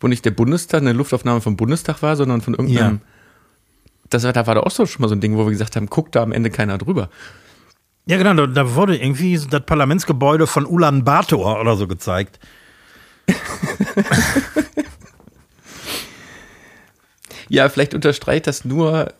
[0.00, 2.94] wo nicht der Bundestag, eine Luftaufnahme vom Bundestag war, sondern von irgendeinem.
[2.96, 3.00] Ja.
[4.10, 5.86] Das, da war da auch so schon mal so ein Ding, wo wir gesagt haben,
[5.86, 7.10] guckt da am Ende keiner drüber.
[8.06, 12.38] Ja, genau, da, da wurde irgendwie das Parlamentsgebäude von Ulan Bator oder so gezeigt.
[17.50, 19.12] ja, vielleicht unterstreicht das nur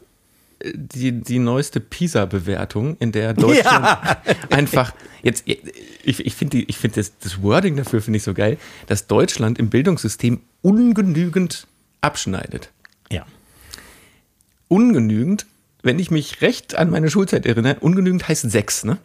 [0.64, 4.22] die, die neueste PISA-Bewertung, in der Deutschland ja.
[4.50, 4.92] einfach
[5.22, 9.58] jetzt, ich, ich finde find das, das Wording dafür finde ich so geil, dass Deutschland
[9.58, 11.66] im Bildungssystem ungenügend
[12.00, 12.70] abschneidet.
[13.10, 13.24] Ja.
[14.68, 15.46] Ungenügend,
[15.82, 18.98] wenn ich mich recht an meine Schulzeit erinnere, ungenügend heißt sechs, ne?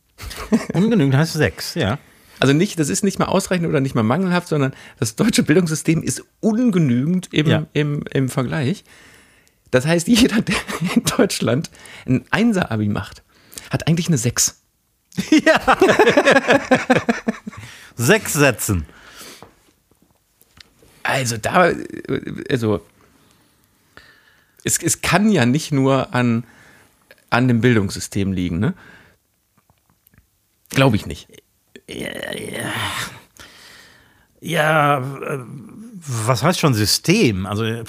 [0.72, 1.98] ungenügend heißt sechs, ja.
[2.38, 6.02] Also nicht, das ist nicht mal ausreichend oder nicht mal mangelhaft, sondern das deutsche Bildungssystem
[6.02, 7.66] ist ungenügend im, ja.
[7.72, 8.84] im, im Vergleich.
[9.70, 10.56] Das heißt, jeder, der
[10.94, 11.70] in Deutschland
[12.06, 13.22] ein Einser-Abi macht,
[13.70, 14.62] hat eigentlich eine Sechs.
[15.30, 15.78] Ja.
[17.96, 18.86] Sechs Sätzen.
[21.02, 21.72] Also da,
[22.50, 22.84] also
[24.64, 26.44] es, es kann ja nicht nur an,
[27.30, 28.74] an dem Bildungssystem liegen, ne?
[30.70, 31.28] Glaube ich nicht.
[31.88, 32.72] Ja, ja.
[34.40, 35.38] ja, äh,
[35.94, 37.46] was heißt schon System?
[37.46, 37.84] Also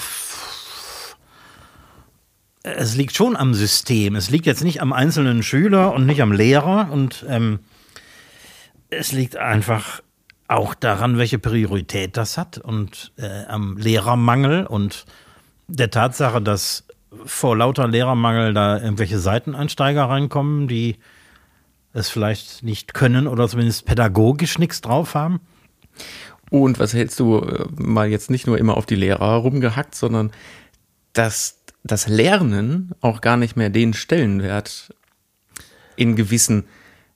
[2.76, 4.16] es liegt schon am System.
[4.16, 7.60] Es liegt jetzt nicht am einzelnen Schüler und nicht am Lehrer und ähm,
[8.90, 10.02] es liegt einfach
[10.48, 15.04] auch daran, welche Priorität das hat und äh, am Lehrermangel und
[15.66, 16.84] der Tatsache, dass
[17.24, 20.96] vor lauter Lehrermangel da irgendwelche Seiteneinsteiger reinkommen, die
[21.92, 25.40] es vielleicht nicht können oder zumindest pädagogisch nichts drauf haben.
[26.50, 30.30] Und was hältst du äh, mal jetzt nicht nur immer auf die Lehrer rumgehackt, sondern
[31.12, 34.94] dass das Lernen auch gar nicht mehr den Stellenwert
[35.96, 36.64] in gewissen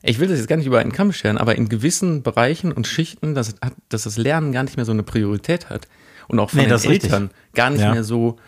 [0.03, 2.87] ich will das jetzt gar nicht über einen Kamm scheren, aber in gewissen Bereichen und
[2.87, 3.55] Schichten, dass,
[3.88, 5.87] dass das Lernen gar nicht mehr so eine Priorität hat
[6.29, 7.55] und auch von nee, den Eltern richtig.
[7.55, 7.92] gar nicht ja.
[7.92, 8.38] mehr so,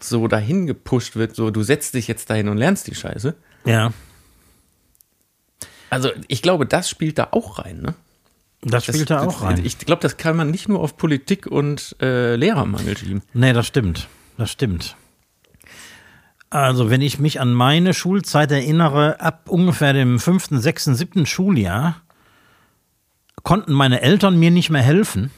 [0.00, 3.34] so dahin gepusht wird, so du setzt dich jetzt dahin und lernst die Scheiße.
[3.66, 3.92] Ja.
[5.90, 7.94] Also ich glaube, das spielt da auch rein, ne?
[8.62, 9.62] Das spielt das, da auch rein.
[9.62, 13.22] Ich glaube, das kann man nicht nur auf Politik und äh, Lehrermangel schieben.
[13.34, 14.08] Nee, das stimmt.
[14.38, 14.96] Das stimmt.
[16.54, 21.96] Also, wenn ich mich an meine Schulzeit erinnere, ab ungefähr dem fünften, sechsten, siebten Schuljahr
[23.42, 25.32] konnten meine Eltern mir nicht mehr helfen,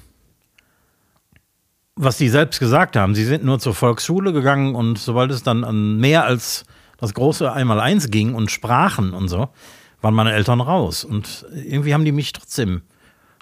[1.95, 3.15] was sie selbst gesagt haben.
[3.15, 6.67] Sie sind nur zur Volksschule gegangen und sobald es dann an mehr als
[6.99, 9.49] das große Einmaleins ging und Sprachen und so,
[10.03, 11.03] waren meine Eltern raus.
[11.03, 12.83] Und irgendwie haben die mich trotzdem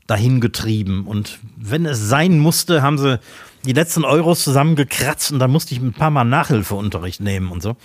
[0.06, 1.08] dahin getrieben.
[1.08, 3.18] Und wenn es sein musste, haben sie
[3.64, 7.76] die letzten Euros zusammengekratzt und da musste ich ein paar Mal Nachhilfeunterricht nehmen und so.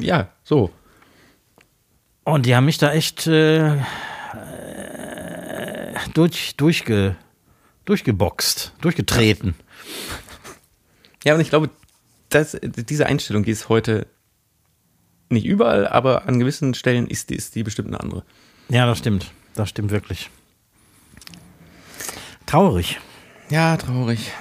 [0.00, 0.70] Ja, so.
[2.24, 3.80] Und die haben mich da echt äh, äh,
[6.14, 7.16] durch, durchge,
[7.86, 9.54] durchgeboxt, durchgetreten.
[11.24, 11.70] Ja, und ich glaube,
[12.28, 14.06] das, diese Einstellung, die ist heute
[15.30, 18.24] nicht überall, aber an gewissen Stellen ist die, ist die bestimmt eine andere.
[18.68, 19.32] Ja, das stimmt.
[19.54, 20.30] Das stimmt wirklich.
[22.46, 22.98] Traurig.
[23.50, 24.32] Ja, traurig.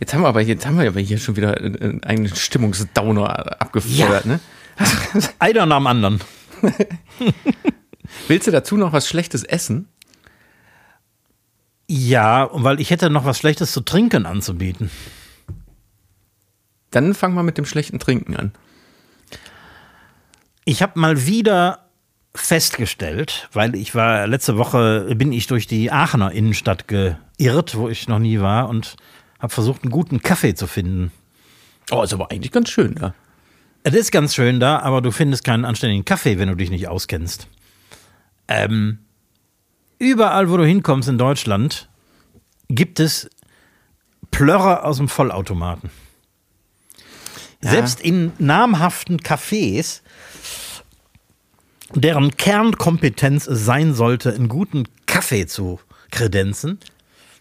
[0.00, 4.32] Jetzt haben wir aber jetzt haben wir aber hier schon wieder einen Stimmungsdowner abgefeuert, Ja.
[4.32, 4.40] ne?
[5.38, 6.20] Einer nach dem anderen.
[8.28, 9.88] Willst du dazu noch was Schlechtes essen?
[11.88, 14.90] Ja, weil ich hätte noch was Schlechtes zu trinken anzubieten.
[16.90, 18.52] Dann fang mal mit dem schlechten Trinken an.
[20.64, 21.86] Ich habe mal wieder
[22.34, 28.08] festgestellt, weil ich war letzte Woche bin ich durch die Aachener Innenstadt geirrt, wo ich
[28.08, 28.96] noch nie war und
[29.38, 31.12] habe versucht, einen guten Kaffee zu finden.
[31.90, 33.14] Oh, ist aber eigentlich ganz schön, ja.
[33.82, 36.88] Es ist ganz schön da, aber du findest keinen anständigen Kaffee, wenn du dich nicht
[36.88, 37.46] auskennst.
[38.48, 38.98] Ähm,
[39.98, 41.88] überall, wo du hinkommst in Deutschland,
[42.68, 43.30] gibt es
[44.32, 45.90] Plörrer aus dem Vollautomaten.
[47.62, 47.70] Ja.
[47.70, 50.00] Selbst in namhaften Cafés,
[51.94, 56.80] deren Kernkompetenz es sein sollte, einen guten Kaffee zu kredenzen,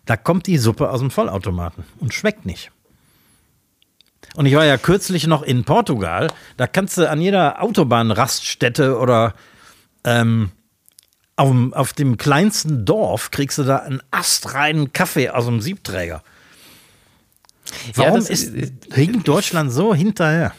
[0.05, 2.71] da kommt die Suppe aus dem Vollautomaten und schmeckt nicht.
[4.35, 6.31] Und ich war ja kürzlich noch in Portugal.
[6.57, 9.33] Da kannst du an jeder Autobahnraststätte oder
[10.03, 10.51] ähm,
[11.37, 16.23] auf, dem- auf dem kleinsten Dorf kriegst du da einen astreinen Kaffee aus dem Siebträger.
[17.93, 20.53] Warum das ist, ist- hinkt Deutschland so hinterher?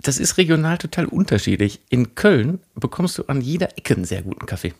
[0.00, 1.80] Das ist regional total unterschiedlich.
[1.88, 4.74] In Köln bekommst du an jeder Ecke einen sehr guten Kaffee.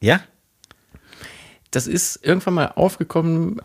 [0.00, 0.20] Ja?
[1.72, 3.60] Das ist irgendwann mal aufgekommen,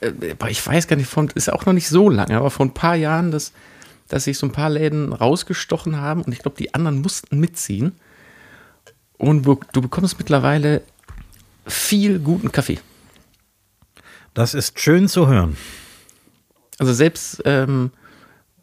[0.00, 2.64] äh, aber ich weiß gar nicht, von, ist auch noch nicht so lange, aber vor
[2.64, 3.52] ein paar Jahren, dass,
[4.08, 7.92] dass sich so ein paar Läden rausgestochen haben und ich glaube, die anderen mussten mitziehen.
[9.18, 10.82] Und du du bekommst mittlerweile
[11.66, 12.78] viel guten Kaffee.
[14.32, 15.56] Das ist schön zu hören.
[16.78, 17.90] Also selbst ähm,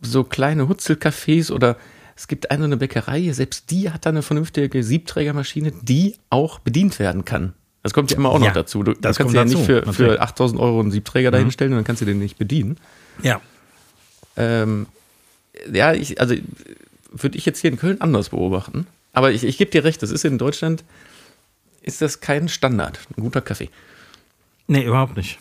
[0.02, 1.78] so kleine Hutzelcafés oder
[2.16, 6.98] es gibt eine, eine Bäckerei, selbst die hat da eine vernünftige Siebträgermaschine, die auch bedient
[7.00, 7.54] werden kann.
[7.86, 8.82] Das kommt ja immer auch noch Ja, dazu.
[8.82, 10.14] Du, das kannst ja nicht dazu, für, natürlich.
[10.14, 12.78] für 8000 Euro einen Siebträger dahinstellen und dann kannst du den nicht bedienen.
[13.22, 13.42] Ja.
[14.38, 14.88] Ähm,
[15.72, 16.34] ja, ich, also
[17.12, 18.88] würde ich jetzt hier in Köln anders beobachten.
[19.14, 20.84] Aber ich, ich gebe dir recht, das ist in Deutschland,
[21.84, 23.70] ist das kein Standard, ein guter Kaffee.
[24.66, 25.38] Nee, überhaupt nicht.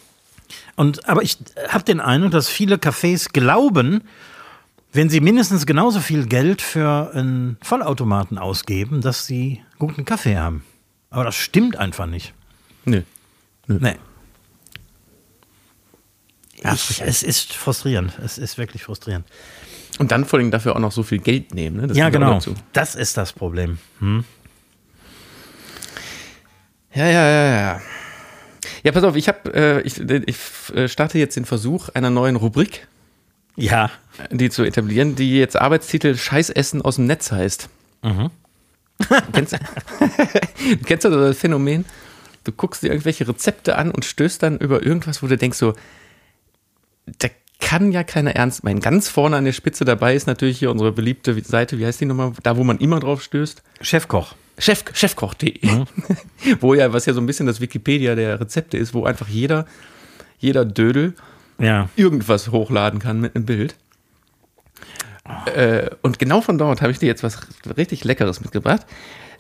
[0.77, 4.03] Und, aber ich habe den Eindruck, dass viele Cafés glauben,
[4.93, 10.63] wenn sie mindestens genauso viel Geld für einen Vollautomaten ausgeben, dass sie guten Kaffee haben.
[11.15, 12.33] Aber das stimmt einfach nicht.
[12.85, 13.03] Nö.
[13.67, 13.97] Nee.
[16.63, 18.13] Ja, ich, es ist frustrierend.
[18.25, 19.27] Es ist wirklich frustrierend.
[19.99, 21.77] Und dann vor allem dafür auch noch so viel Geld nehmen.
[21.77, 21.87] Ne?
[21.87, 22.35] Das ja, genau.
[22.35, 22.55] dazu.
[22.73, 23.79] Das ist das Problem.
[26.95, 27.81] Ja, ja, ja, ja.
[28.83, 30.37] Ja, pass auf, ich habe, äh, ich, ich
[30.75, 32.87] äh, starte jetzt den Versuch einer neuen Rubrik,
[33.57, 33.91] Ja.
[34.31, 37.69] die zu etablieren, die jetzt Arbeitstitel Scheißessen aus dem Netz heißt.
[39.33, 39.59] Kennst, du-
[40.87, 41.85] kennst du das Phänomen?
[42.45, 45.75] Du guckst dir irgendwelche Rezepte an und stößt dann über irgendwas, wo du denkst so,
[47.19, 47.29] da
[47.61, 48.81] kann ja keiner ernst meinen.
[48.81, 52.05] Ganz vorne an der Spitze dabei ist natürlich hier unsere beliebte Seite, wie heißt die
[52.07, 53.63] nochmal, da wo man immer drauf stößt.
[53.81, 54.35] Chefkoch.
[54.59, 55.59] Chef, Chefkoch.de,
[56.61, 59.67] wo ja, was ja so ein bisschen das Wikipedia der Rezepte ist, wo einfach jeder,
[60.39, 61.15] jeder Dödel
[61.59, 61.89] Ja.
[61.97, 63.75] irgendwas hochladen kann mit einem Bild.
[65.47, 67.39] Äh, und genau von dort habe ich dir jetzt was
[67.77, 68.87] richtig Leckeres mitgebracht.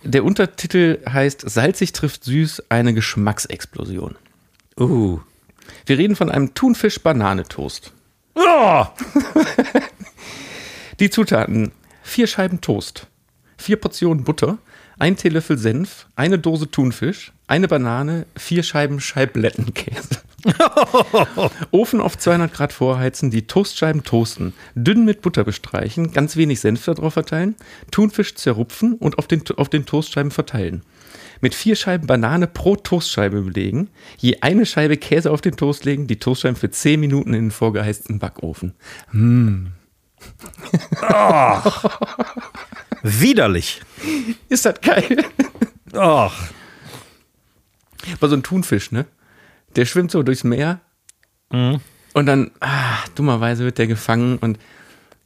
[0.02, 4.16] Der Untertitel heißt Salzig trifft süß, eine Geschmacksexplosion.
[4.78, 5.20] Uh.
[5.86, 7.92] Wir reden von einem Thunfisch-Banane-Toast.
[8.34, 8.84] Oh!
[11.00, 13.06] Die Zutaten: vier Scheiben Toast,
[13.56, 14.58] vier Portionen Butter,
[14.98, 20.20] ein Teelöffel Senf, eine Dose Thunfisch, eine Banane, vier Scheiben Scheiblettenkäse.
[21.70, 26.84] Ofen auf 200 Grad vorheizen, die Toastscheiben toasten, dünn mit Butter bestreichen, ganz wenig Senf
[26.84, 27.56] darauf verteilen,
[27.90, 30.82] Thunfisch zerrupfen und auf den, auf den Toastscheiben verteilen.
[31.40, 33.88] Mit vier Scheiben Banane pro Toastscheibe belegen,
[34.18, 37.50] je eine Scheibe Käse auf den Toast legen, die Toastscheiben für 10 Minuten in den
[37.50, 38.74] vorgeheizten Backofen.
[43.02, 43.82] Widerlich.
[44.48, 45.24] Ist das geil?
[45.92, 46.32] Och.
[48.20, 49.06] war so ein Thunfisch, ne?
[49.76, 50.80] Der schwimmt so durchs Meer
[52.14, 54.58] und dann, ah, dummerweise wird der gefangen und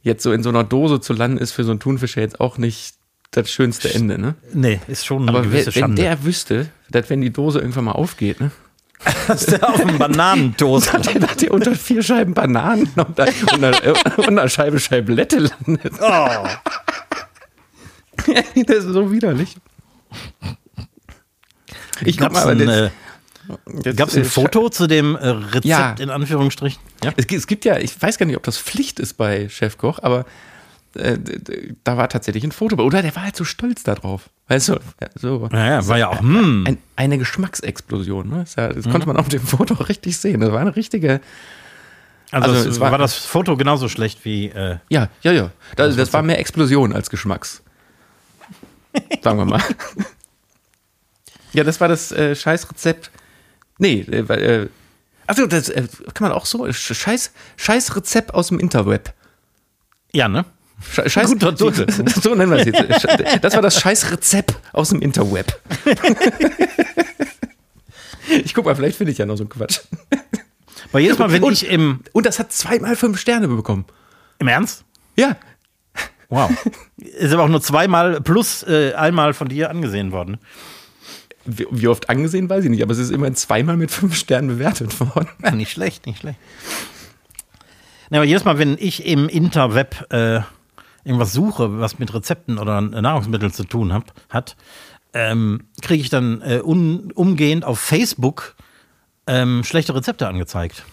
[0.01, 2.39] jetzt so in so einer Dose zu landen ist für so einen Thunfisch ja jetzt
[2.39, 2.95] auch nicht
[3.31, 4.35] das schönste Ende, ne?
[4.53, 6.01] Nee, ist schon eine Aber gewisse wenn, wenn Schande.
[6.01, 8.51] der wüsste, dass wenn die Dose irgendwann mal aufgeht, ne?
[9.27, 13.63] Dass der auf dem Bananentoast Dass der, der unter vier Scheiben Bananen und, da, und,
[13.63, 15.93] einer, und einer Scheibe Scheibelette landet.
[16.01, 16.47] Oh.
[18.65, 19.55] das ist so widerlich.
[22.03, 22.91] Ich Gab es aber ein,
[23.83, 25.95] das- gab's ein Foto zu dem äh, Rezept Ja.
[25.99, 26.79] in Anführungsstrichen?
[27.03, 27.11] Ja.
[27.17, 29.99] Es gibt, es gibt ja, ich weiß gar nicht, ob das Pflicht ist bei Chefkoch,
[30.01, 30.25] aber
[30.95, 31.17] äh,
[31.83, 32.75] da war tatsächlich ein Foto.
[32.77, 34.29] Oder der war halt so stolz darauf.
[34.47, 34.79] Weißt du,
[35.15, 35.47] so.
[35.51, 36.63] Naja, war ja auch, hm.
[36.67, 38.27] Ein, eine Geschmacksexplosion.
[38.29, 38.45] Ne?
[38.55, 40.39] Das, konnte man auf dem Foto richtig sehen.
[40.39, 41.21] Das war eine richtige.
[42.31, 44.47] Also, also es es war, war- das Foto genauso schlecht wie.
[44.47, 45.51] Äh, Ja, ja, ja.
[45.75, 47.61] Das, das war mehr Explosion als Geschmacks.
[49.23, 49.61] Sagen wir mal.
[51.53, 53.11] ja, das war das äh, Scheißrezept.
[53.79, 54.67] Nee, äh, weil, äh,
[55.25, 56.65] achso, das äh, kann man auch so.
[56.65, 59.13] Sch- Scheiß, Scheißrezept aus dem Interweb.
[60.13, 60.45] ja, ne?
[60.93, 62.07] Sche- Scheiß, Guter so, Titel.
[62.21, 63.43] so nennen wir es jetzt.
[63.43, 65.59] Das war das Scheißrezept aus dem Interweb.
[68.43, 69.79] Ich guck mal, vielleicht finde ich ja noch so einen Quatsch.
[70.91, 72.01] Weil jedes Mal, wenn Und- ich im.
[72.13, 73.85] Und das hat zweimal fünf Sterne bekommen.
[74.39, 74.83] Im Ernst?
[75.15, 75.35] Ja.
[76.29, 76.51] Wow.
[76.97, 80.37] Ist aber auch nur zweimal plus äh, einmal von dir angesehen worden.
[81.57, 84.99] Wie, oft angesehen, weiß ich nicht, aber es ist immerhin zweimal mit fünf Sternen bewertet
[84.99, 85.29] worden.
[85.43, 86.39] Ja, nicht schlecht, nicht schlecht.
[88.09, 90.41] Ja, aber jedes Mal, wenn ich im Interweb äh,
[91.03, 94.55] irgendwas suche, was mit Rezepten oder Nahrungsmitteln zu tun hab, hat,
[95.13, 98.55] ähm, kriege ich dann äh, un, umgehend auf Facebook
[99.27, 100.85] ähm, schlechte Rezepte angezeigt.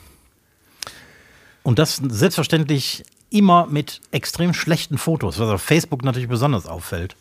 [1.62, 7.16] Und das selbstverständlich immer mit extrem schlechten Fotos, was auf Facebook natürlich besonders auffällt.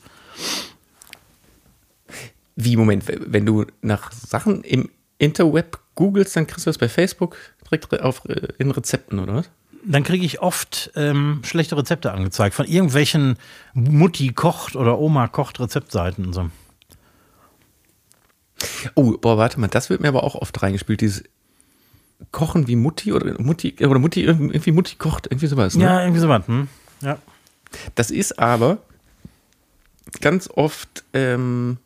[2.56, 7.36] Wie, Moment, wenn du nach Sachen im Interweb googelst, dann kriegst du das bei Facebook
[7.66, 9.50] direkt re- auf, äh, in Rezepten, oder was?
[9.88, 13.38] dann kriege ich oft ähm, schlechte Rezepte angezeigt von irgendwelchen
[13.76, 16.50] Mutti kocht oder Oma kocht Rezeptseiten und so.
[18.96, 21.24] Oh, boah, warte mal, das wird mir aber auch oft reingespielt, dieses
[22.32, 25.76] Kochen wie Mutti oder Mutti, oder Mutti, irgendwie Mutti kocht, irgendwie sowas.
[25.76, 25.84] Ne?
[25.84, 26.48] Ja, irgendwie so was.
[26.48, 26.68] Hm?
[27.02, 27.20] Ja.
[27.94, 28.80] Das ist aber
[30.22, 31.78] ganz oft ähm,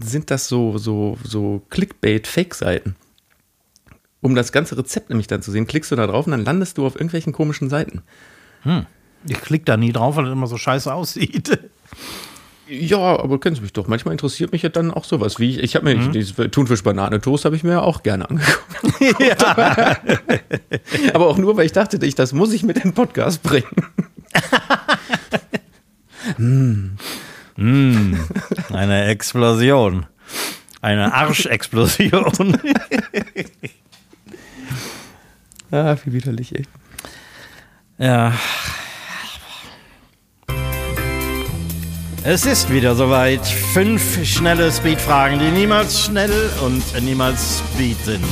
[0.00, 2.96] sind das so, so, so Clickbait-Fake-Seiten.
[4.20, 6.78] Um das ganze Rezept nämlich dann zu sehen, klickst du da drauf und dann landest
[6.78, 8.02] du auf irgendwelchen komischen Seiten.
[9.28, 11.58] Ich klicke da nie drauf, weil das immer so scheiße aussieht.
[12.68, 13.86] Ja, aber kennst du mich doch.
[13.86, 15.38] Manchmal interessiert mich ja dann auch sowas.
[15.38, 18.28] Wie ich, ich habe mir dieses Thunfisch Banane Toast habe ich mir ja auch gerne
[18.28, 19.00] angeguckt.
[21.14, 23.66] aber auch nur, weil ich dachte, ich, das muss ich mit in den Podcast bringen.
[27.56, 30.06] Eine Explosion.
[30.82, 32.58] Eine Arschexplosion.
[35.72, 36.62] Ah, wie widerlich, ey.
[37.98, 38.32] ja.
[42.22, 43.44] Es ist wieder soweit.
[43.44, 48.24] Fünf schnelle Speedfragen, die niemals schnell und niemals Speed sind.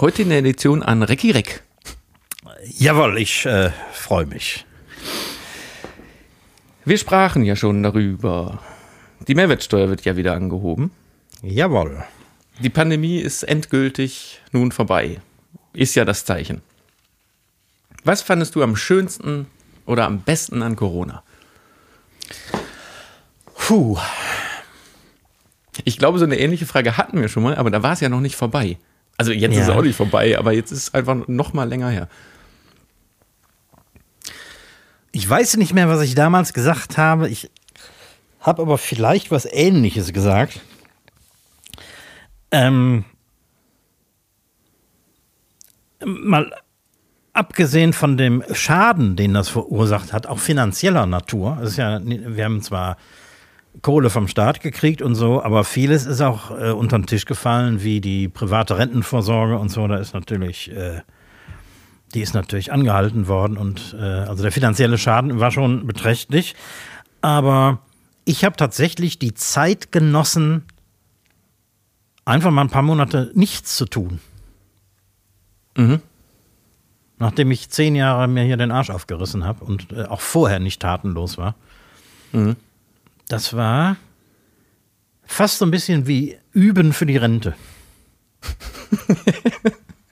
[0.00, 1.62] Heute in der Edition an Recki Reck.
[2.66, 4.66] Jawohl, ich äh, freue mich.
[6.84, 8.58] Wir sprachen ja schon darüber.
[9.26, 10.90] Die Mehrwertsteuer wird ja wieder angehoben.
[11.42, 12.04] Jawohl.
[12.60, 15.20] Die Pandemie ist endgültig nun vorbei.
[15.72, 16.62] Ist ja das Zeichen.
[18.04, 19.46] Was fandest du am schönsten
[19.86, 21.22] oder am besten an Corona?
[23.56, 23.98] Puh.
[25.84, 28.08] Ich glaube, so eine ähnliche Frage hatten wir schon mal, aber da war es ja
[28.08, 28.76] noch nicht vorbei.
[29.16, 29.74] Also jetzt ist es Ja.
[29.74, 32.08] auch nicht vorbei, aber jetzt ist es einfach noch mal länger her.
[35.14, 37.28] Ich weiß nicht mehr, was ich damals gesagt habe.
[37.28, 37.48] Ich
[38.40, 40.60] habe aber vielleicht was Ähnliches gesagt.
[42.50, 43.04] Ähm,
[46.04, 46.52] mal
[47.32, 51.58] abgesehen von dem Schaden, den das verursacht hat, auch finanzieller Natur.
[51.62, 52.96] Es ist ja, wir haben zwar
[53.82, 57.84] Kohle vom Staat gekriegt und so, aber vieles ist auch äh, unter den Tisch gefallen,
[57.84, 59.86] wie die private Rentenvorsorge und so.
[59.86, 61.02] Da ist natürlich äh,
[62.14, 66.54] die ist natürlich angehalten worden und äh, also der finanzielle Schaden war schon beträchtlich.
[67.20, 67.80] Aber
[68.24, 70.64] ich habe tatsächlich die Zeit genossen,
[72.24, 74.20] einfach mal ein paar Monate nichts zu tun.
[77.18, 80.80] Nachdem ich zehn Jahre mir hier den Arsch aufgerissen habe und äh, auch vorher nicht
[80.80, 81.54] tatenlos war.
[83.28, 83.96] Das war
[85.24, 87.54] fast so ein bisschen wie Üben für die Rente.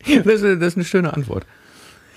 [0.05, 1.46] Das ist, das ist eine schöne Antwort.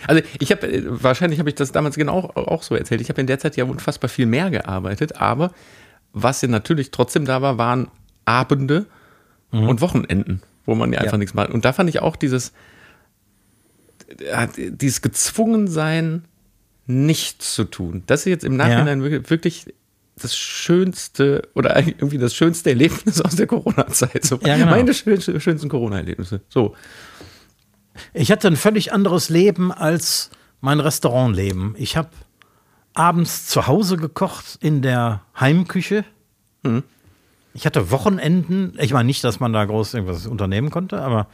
[0.08, 3.02] Also ich habe, äh, wahrscheinlich habe ich das damals genau auch so erzählt.
[3.02, 5.52] Ich habe in der Zeit ja unfassbar viel mehr gearbeitet, aber
[6.14, 7.88] was ja natürlich trotzdem da war, waren
[8.26, 8.86] Abende
[9.52, 11.18] und Wochenenden, wo man ja einfach Ja.
[11.20, 11.50] nichts macht.
[11.52, 12.52] Und da fand ich auch dieses,
[14.20, 16.26] äh, dieses Gezwungensein,
[16.88, 18.04] nichts zu tun.
[18.06, 19.74] Das ist jetzt im Nachhinein wirklich- wirklich
[20.22, 24.24] das schönste oder eigentlich irgendwie das schönste Erlebnis aus der Corona-Zeit.
[24.24, 24.70] So, Ja, genau.
[24.72, 26.42] Meine schönste, schönsten Corona-Erlebnisse.
[26.50, 26.76] So.
[28.14, 30.30] Ich hatte ein völlig anderes Leben als
[30.62, 31.76] mein Restaurantleben.
[31.78, 32.10] Ich habe
[32.94, 36.06] abends zu Hause gekocht in der Heimküche.
[37.54, 38.74] Ich hatte Wochenenden.
[38.80, 41.28] Ich meine nicht, dass man da groß irgendwas unternehmen konnte, aber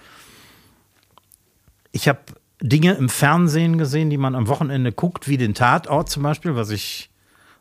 [1.92, 2.20] ich habe
[2.62, 6.70] Dinge im Fernsehen gesehen, die man am Wochenende guckt, wie den Tatort zum Beispiel, was
[6.70, 7.10] ich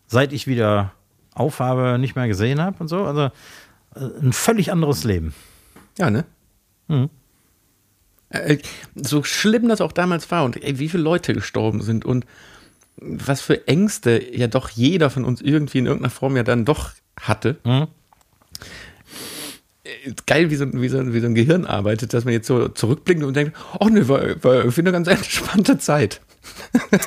[0.06, 0.92] seit ich wieder
[1.34, 3.04] aufhabe nicht mehr gesehen habe und so.
[3.04, 3.30] Also
[3.94, 5.34] äh, ein völlig anderes Leben.
[5.96, 6.24] Ja, ne?
[6.88, 7.08] Mhm.
[8.30, 8.58] Äh,
[8.94, 12.24] so schlimm das auch damals war und ey, wie viele Leute gestorben sind und
[12.96, 16.90] was für Ängste ja doch jeder von uns irgendwie in irgendeiner Form ja dann doch
[17.20, 17.56] hatte.
[17.64, 17.86] Mhm.
[19.84, 22.46] Äh, Geil, wie so, ein- wie, so, wie so ein Gehirn arbeitet, dass man jetzt
[22.46, 26.20] so zurückblickt und denkt, oh ne, war, war irgendwie eine ganz entspannte Zeit.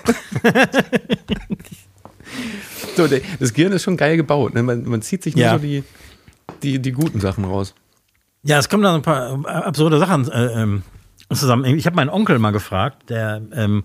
[2.95, 3.07] so,
[3.39, 4.53] das Gehirn ist schon geil gebaut.
[4.53, 4.63] Ne?
[4.63, 5.53] Man, man zieht sich nur Ja.
[5.53, 5.83] so die,
[6.63, 7.73] die, die guten Sachen raus.
[8.43, 10.83] Ja, es kommen da ein paar absurde Sachen äh, ähm,
[11.31, 11.65] zusammen.
[11.65, 13.83] Ich habe meinen Onkel mal gefragt, der ähm,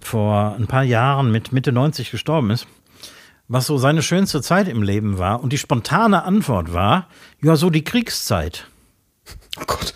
[0.00, 2.66] vor ein paar Jahren mit Mitte 90 gestorben ist,
[3.48, 5.42] was so seine schönste Zeit im Leben war.
[5.42, 7.08] Und die spontane Antwort war,
[7.42, 8.66] ja, so die Kriegszeit.
[9.60, 9.94] Oh Gott.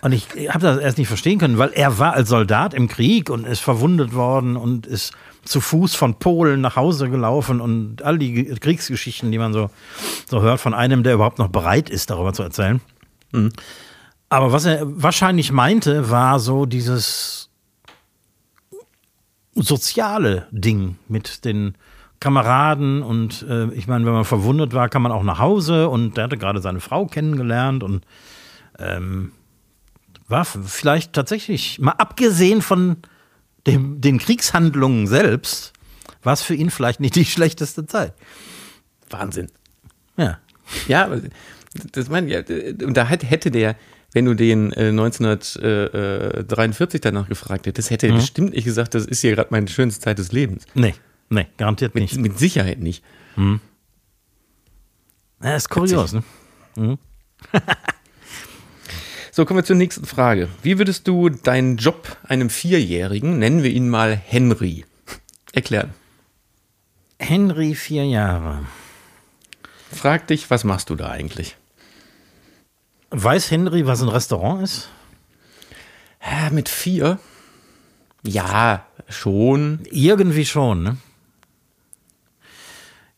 [0.00, 3.30] Und ich habe das erst nicht verstehen können, weil er war als Soldat im Krieg
[3.30, 5.12] und ist verwundet worden und ist
[5.44, 9.70] zu Fuß von Polen nach Hause gelaufen und all die Ge- Kriegsgeschichten, die man so,
[10.28, 12.80] so hört von einem, der überhaupt noch bereit ist, darüber zu erzählen.
[14.28, 17.48] Aber was er wahrscheinlich meinte, war so dieses
[19.54, 21.74] soziale Ding mit den
[22.20, 26.16] Kameraden und äh, ich meine, wenn man verwundet war, kann man auch nach Hause und
[26.16, 28.04] der hatte gerade seine Frau kennengelernt und
[28.78, 29.32] ähm,
[30.26, 32.96] war vielleicht tatsächlich, mal abgesehen von
[33.66, 35.72] dem, den Kriegshandlungen selbst,
[36.22, 38.12] war es für ihn vielleicht nicht die schlechteste Zeit.
[39.10, 39.48] Wahnsinn.
[40.16, 40.38] Ja.
[40.86, 41.08] Ja,
[41.92, 43.76] das meine ich, und da hätte der,
[44.18, 49.20] wenn du den äh, 1943 danach gefragt hättest, hätte er bestimmt nicht gesagt, das ist
[49.20, 50.64] hier gerade meine schönste Zeit des Lebens.
[50.74, 50.96] Nee,
[51.30, 52.18] nee, garantiert Mit, nicht.
[52.18, 53.04] mit Sicherheit nicht.
[55.40, 56.24] Ja, ist kurios, ne?
[59.30, 60.48] So, kommen wir zur nächsten Frage.
[60.64, 64.84] Wie würdest du deinen Job einem Vierjährigen, nennen wir ihn mal Henry,
[65.52, 65.94] erklären?
[67.20, 68.66] Henry, vier Jahre.
[69.92, 71.56] Frag dich, was machst du da eigentlich?
[73.10, 74.90] Weiß Henry, was ein Restaurant ist?
[76.18, 77.18] Hä, mit vier?
[78.22, 79.80] Ja, schon.
[79.90, 80.96] Irgendwie schon, ne?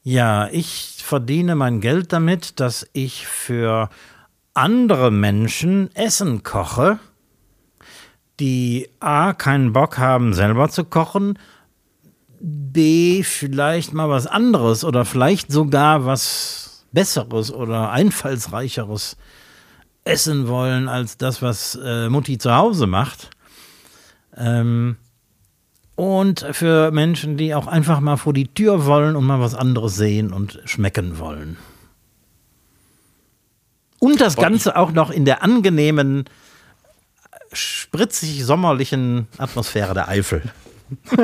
[0.02, 3.90] Ja, ich verdiene mein Geld damit, dass ich für
[4.54, 6.98] andere Menschen Essen koche,
[8.38, 11.38] die A, keinen Bock haben, selber zu kochen,
[12.38, 19.16] B, vielleicht mal was anderes oder vielleicht sogar was Besseres oder Einfallsreicheres
[20.10, 23.30] essen wollen als das, was äh, Mutti zu Hause macht.
[24.36, 24.96] Ähm,
[25.94, 29.96] und für Menschen, die auch einfach mal vor die Tür wollen und mal was anderes
[29.96, 31.56] sehen und schmecken wollen.
[33.98, 36.24] Und das Ganze auch noch in der angenehmen,
[37.52, 40.42] spritzig sommerlichen Atmosphäre der Eifel.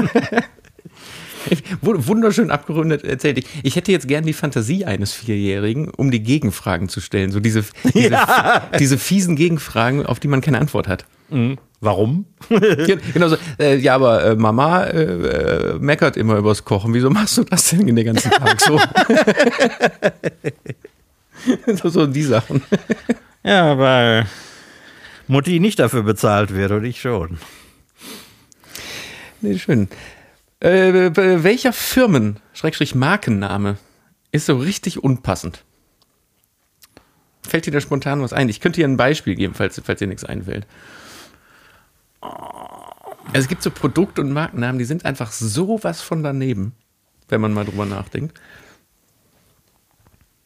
[1.82, 3.38] Wu- Wunderschön abgerundet erzählt.
[3.38, 7.30] Ich, ich hätte jetzt gern die Fantasie eines Vierjährigen, um die Gegenfragen zu stellen.
[7.30, 8.18] So diese, diese,
[8.78, 11.04] diese fiesen Gegenfragen, auf die man keine Antwort hat.
[11.80, 12.24] Warum?
[12.48, 16.94] Gen- Genau so, äh, ja, aber äh, Mama äh, äh, meckert immer übers Kochen.
[16.94, 18.78] Wieso machst du das denn den ganzen Tag so?
[21.74, 22.62] so, so die Sachen.
[23.44, 24.26] Ja, weil
[25.28, 27.38] Mutti nicht dafür bezahlt wird und ich schon.
[29.40, 29.88] Nee, schön.
[30.60, 33.76] Äh, welcher Firmen, Schrägstrich Markenname,
[34.32, 35.64] ist so richtig unpassend?
[37.46, 38.48] Fällt dir da spontan was ein?
[38.48, 40.66] Ich könnte dir ein Beispiel geben, falls, falls dir nichts einfällt.
[42.20, 46.72] Also es gibt so Produkt- und Markennamen, die sind einfach sowas von daneben,
[47.28, 48.40] wenn man mal drüber nachdenkt.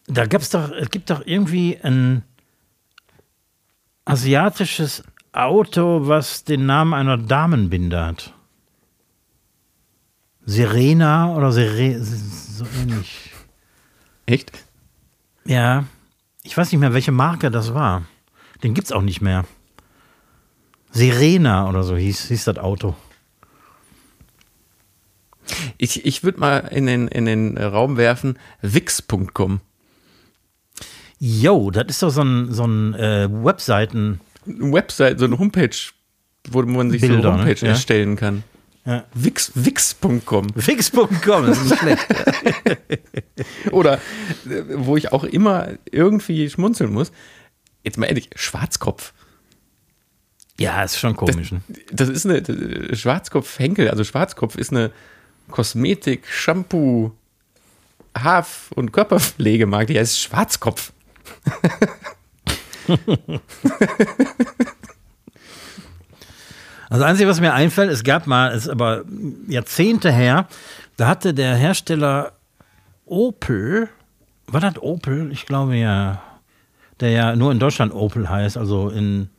[0.07, 2.23] Da gab's doch, es gibt doch irgendwie ein
[4.05, 8.33] asiatisches Auto, was den Namen einer Damenbinde hat.
[10.45, 13.31] Serena oder Sere, so ähnlich.
[14.25, 14.51] Echt?
[15.45, 15.85] Ja,
[16.43, 18.03] ich weiß nicht mehr, welche Marke das war.
[18.63, 19.45] Den gibt's auch nicht mehr.
[20.91, 22.95] Serena oder so hieß, hieß das Auto.
[25.77, 29.59] Ich, ich würde mal in den, in den Raum werfen, wix.com.
[31.19, 34.19] Yo, das ist doch so ein, so ein äh, Webseiten.
[34.47, 35.69] Eine Website, so eine Homepage,
[36.49, 37.43] wo man sich so Bilder, eine ne?
[37.49, 37.71] Homepage Ja.
[37.73, 38.43] erstellen kann.
[38.85, 39.05] Ja.
[39.13, 40.47] Wix, Wix.com.
[40.55, 42.07] Wix.com, das ist nicht schlecht.
[43.71, 43.95] Oder,
[44.45, 47.11] äh, wo ich auch immer irgendwie schmunzeln muss,
[47.83, 49.13] jetzt mal ehrlich, Schwarzkopf.
[50.59, 51.51] Ja, ist schon komisch.
[51.51, 51.61] Ne?
[51.91, 54.91] Das, ist eine Schwarzkopf-Henkel, also Schwarzkopf ist eine
[55.49, 57.11] Kosmetik, Shampoo,
[58.15, 60.91] Haaf- und Körperpflegemarke, die heißt Schwarzkopf.
[66.91, 69.05] Also das Einzige, was mir einfällt, es gab mal, es ist aber
[69.47, 70.49] Jahrzehnte her,
[70.97, 72.33] da hatte der Hersteller
[73.05, 73.87] Opel,
[74.47, 75.31] war das Opel?
[75.31, 76.21] Ich glaube ja,
[76.99, 79.29] der ja nur in Deutschland Opel heißt, also in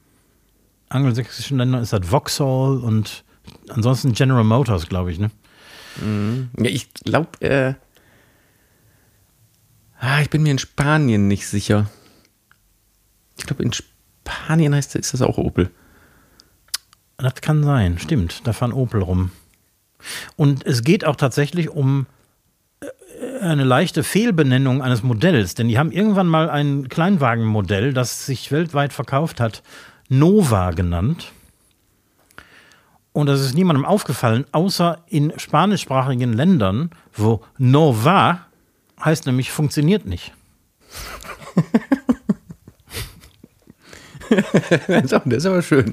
[0.88, 3.22] angelsächsischen Ländern ist das Vauxhall und
[3.68, 5.30] ansonsten General Motors, glaube ich, ne?
[6.00, 6.48] Mhm.
[6.57, 7.74] Ja, ich glaube, äh,
[10.00, 11.90] ah, ich bin mir in Spanien nicht sicher.
[13.36, 15.70] Ich glaube, in Spanien heißt ist das auch Opel.
[17.17, 18.47] Das kann sein, stimmt.
[18.47, 19.31] Da fahren Opel rum.
[20.37, 22.07] Und es geht auch tatsächlich um
[22.81, 28.51] äh, eine leichte Fehlbenennung eines Modells, denn die haben irgendwann mal ein Kleinwagenmodell, das sich
[28.51, 29.63] weltweit verkauft hat,
[30.09, 31.33] Nova genannt.
[33.13, 38.47] Und das ist niemandem aufgefallen, außer in spanischsprachigen Ländern, wo Nova
[39.05, 40.33] heißt nämlich funktioniert nicht.
[44.89, 45.93] das ist aber schön.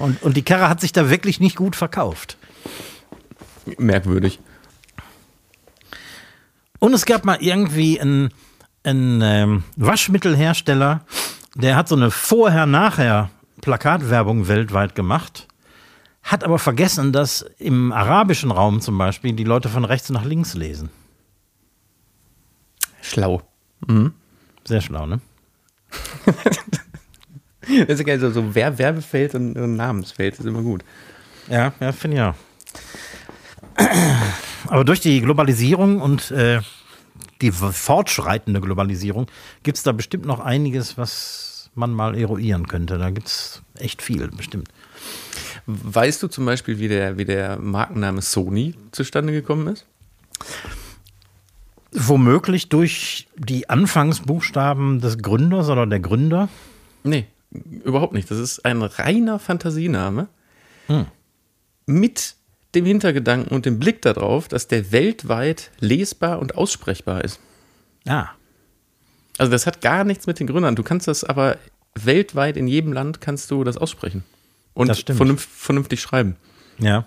[0.00, 2.38] Und, und die Karre hat sich da wirklich nicht gut verkauft.
[3.76, 4.40] Merkwürdig.
[6.78, 8.30] Und es gab mal irgendwie einen,
[8.82, 11.04] einen ähm, Waschmittelhersteller,
[11.54, 15.48] der hat so eine Vorher-Nachher-Plakatwerbung weltweit gemacht,
[16.22, 20.54] hat aber vergessen, dass im arabischen Raum zum Beispiel die Leute von rechts nach links
[20.54, 20.88] lesen.
[23.02, 23.42] Schlau.
[23.86, 24.14] Mhm.
[24.64, 25.20] Sehr schlau, ne?
[27.86, 30.82] Das ist geil, so, so Werbefeld und, und Namensfeld ist immer gut.
[31.48, 32.34] Ja, ja, finde ich auch.
[34.68, 36.60] Aber durch die Globalisierung und äh,
[37.40, 39.26] die fortschreitende Globalisierung
[39.62, 42.98] gibt es da bestimmt noch einiges, was man mal eruieren könnte.
[42.98, 44.68] Da gibt es echt viel, bestimmt.
[45.66, 49.86] Weißt du zum Beispiel, wie der, wie der Markenname Sony zustande gekommen ist?
[51.92, 56.48] Womöglich durch die Anfangsbuchstaben des Gründers oder der Gründer?
[57.02, 58.30] Nee, überhaupt nicht.
[58.30, 60.28] Das ist ein reiner Fantasiename
[60.86, 61.06] hm.
[61.86, 62.36] mit
[62.74, 67.40] dem Hintergedanken und dem Blick darauf, dass der weltweit lesbar und aussprechbar ist.
[68.06, 68.28] Ah.
[69.38, 70.76] Also das hat gar nichts mit den Gründern.
[70.76, 71.58] Du kannst das aber
[71.94, 74.22] weltweit in jedem Land kannst du das aussprechen
[74.74, 76.36] und das vernünftig, vernünftig schreiben.
[76.78, 77.04] Ja.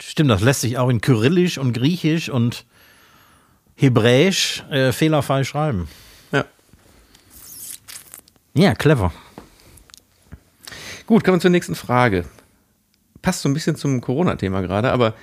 [0.00, 2.66] Stimmt, das lässt sich auch in Kyrillisch und Griechisch und
[3.74, 5.88] Hebräisch äh, fehlerfrei schreiben.
[8.58, 9.12] Ja, clever.
[11.06, 12.24] Gut, kommen wir zur nächsten Frage.
[13.22, 15.14] Passt so ein bisschen zum Corona-Thema gerade, aber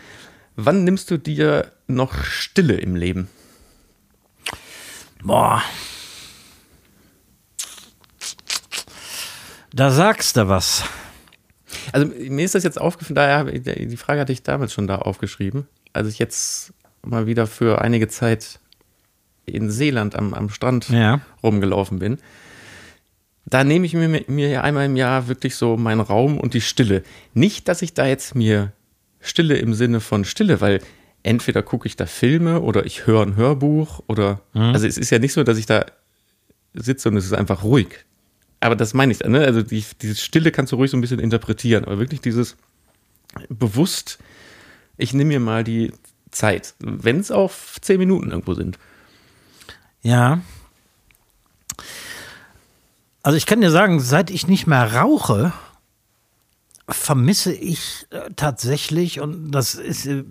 [0.55, 3.27] wann nimmst du dir noch Stille im Leben?
[5.21, 5.61] Boah.
[9.73, 10.85] Da sagst du was.
[11.91, 15.67] Also mir ist das jetzt aufgefallen, daher die Frage hatte ich damals schon da aufgeschrieben,
[15.91, 16.73] als ich jetzt
[17.03, 18.61] mal wieder für einige Zeit
[19.45, 21.19] in Seeland am, am Strand ja.
[21.43, 22.19] rumgelaufen bin
[23.45, 26.61] da nehme ich mir, mir ja einmal im Jahr wirklich so meinen Raum und die
[26.61, 27.03] Stille.
[27.33, 28.73] Nicht, dass ich da jetzt mir
[29.19, 30.81] Stille im Sinne von Stille, weil
[31.23, 34.73] entweder gucke ich da Filme oder ich höre ein Hörbuch oder, mhm.
[34.73, 35.85] also es ist ja nicht so, dass ich da
[36.73, 38.05] sitze und es ist einfach ruhig.
[38.59, 39.41] Aber das meine ich, ne?
[39.41, 42.55] also die, diese Stille kannst du ruhig so ein bisschen interpretieren, aber wirklich dieses
[43.49, 44.17] bewusst,
[44.97, 45.91] ich nehme mir mal die
[46.31, 48.79] Zeit, wenn es auch zehn Minuten irgendwo sind.
[50.01, 50.41] Ja,
[53.25, 55.51] also ich kann dir sagen, seit ich nicht mehr rauche,
[56.87, 60.23] vermisse ich äh, tatsächlich, und das ist, äh,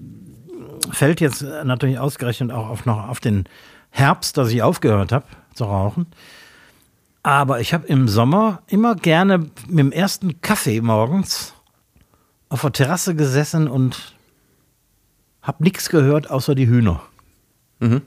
[0.93, 3.47] fällt jetzt natürlich ausgerechnet auch auf, noch auf den
[3.91, 6.07] Herbst, dass ich aufgehört habe zu rauchen.
[7.25, 11.53] Aber ich habe im Sommer immer gerne mit dem ersten Kaffee morgens
[12.49, 14.15] auf der Terrasse gesessen und
[15.43, 17.03] habe nichts gehört außer die Hühner.
[17.81, 18.03] Mhm.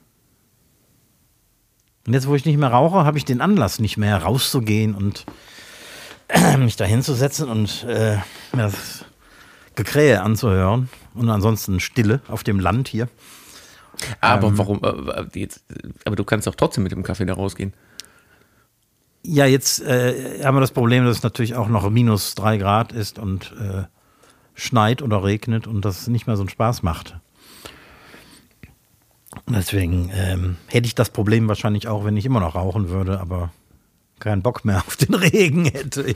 [2.08, 5.26] Und jetzt, wo ich nicht mehr rauche, habe ich den Anlass nicht mehr rauszugehen und
[6.30, 8.16] äh, mich da hinzusetzen und äh,
[8.54, 9.06] mir das
[9.76, 10.90] Gekrähe anzuhören.
[11.14, 13.10] Und ansonsten Stille auf dem Land hier.
[14.22, 14.82] Aber ähm, warum?
[14.84, 15.64] Äh, jetzt,
[16.06, 17.74] aber du kannst doch trotzdem mit dem Kaffee da rausgehen.
[19.24, 22.94] Ja, jetzt äh, haben wir das Problem, dass es natürlich auch noch minus drei Grad
[22.94, 23.84] ist und äh,
[24.54, 27.20] schneit oder regnet und das nicht mehr so einen Spaß macht.
[29.50, 33.52] Deswegen ähm, hätte ich das Problem wahrscheinlich auch, wenn ich immer noch rauchen würde, aber
[34.20, 36.14] keinen Bock mehr auf den Regen hätte.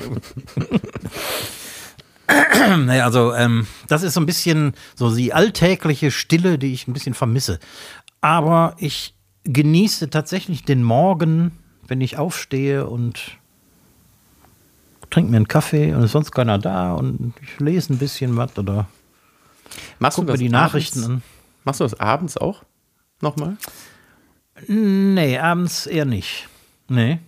[2.77, 6.93] naja, also ähm, das ist so ein bisschen so die alltägliche Stille, die ich ein
[6.93, 7.59] bisschen vermisse.
[8.19, 9.15] Aber ich
[9.45, 11.51] genieße tatsächlich den Morgen,
[11.87, 13.37] wenn ich aufstehe und
[15.09, 18.57] trinke mir einen Kaffee und ist sonst keiner da und ich lese ein bisschen was
[18.57, 18.87] oder
[19.99, 21.15] Machst du gucke mir die Nachrichten abends?
[21.15, 21.23] an.
[21.63, 22.63] Machst du das abends auch?
[23.21, 23.57] Nochmal?
[24.67, 26.47] Nee, abends eher nicht.
[26.87, 27.19] Nee.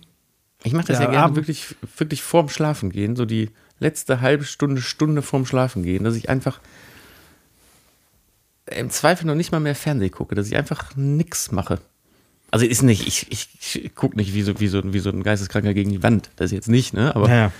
[0.62, 4.44] Ich mache das Ja, ja, gerne wirklich, wirklich vorm Schlafen gehen, so die letzte halbe
[4.44, 6.60] Stunde, Stunde vorm Schlafen gehen, dass ich einfach
[8.66, 11.80] im Zweifel noch nicht mal mehr Fernsehen gucke, dass ich einfach nix mache.
[12.50, 15.22] Also ist nicht, ich, ich, ich gucke nicht wie so, wie, so, wie so ein
[15.22, 17.14] Geisteskranker gegen die Wand, das jetzt nicht, ne?
[17.14, 17.52] Aber Ja.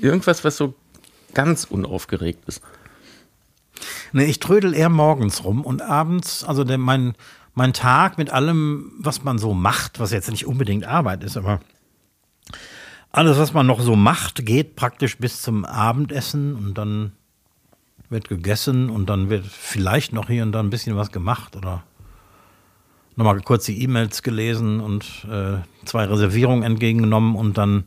[0.00, 0.74] irgendwas, was so
[1.34, 2.62] ganz unaufgeregt ist.
[4.12, 7.14] Nee, ich trödel eher morgens rum und abends, also der, mein,
[7.54, 11.60] mein Tag mit allem, was man so macht, was jetzt nicht unbedingt Arbeit ist, aber
[13.10, 17.12] alles, was man noch so macht, geht praktisch bis zum Abendessen und dann
[18.10, 21.82] wird gegessen und dann wird vielleicht noch hier und da ein bisschen was gemacht oder
[23.16, 27.84] nochmal kurz die E-Mails gelesen und äh, zwei Reservierungen entgegengenommen und dann,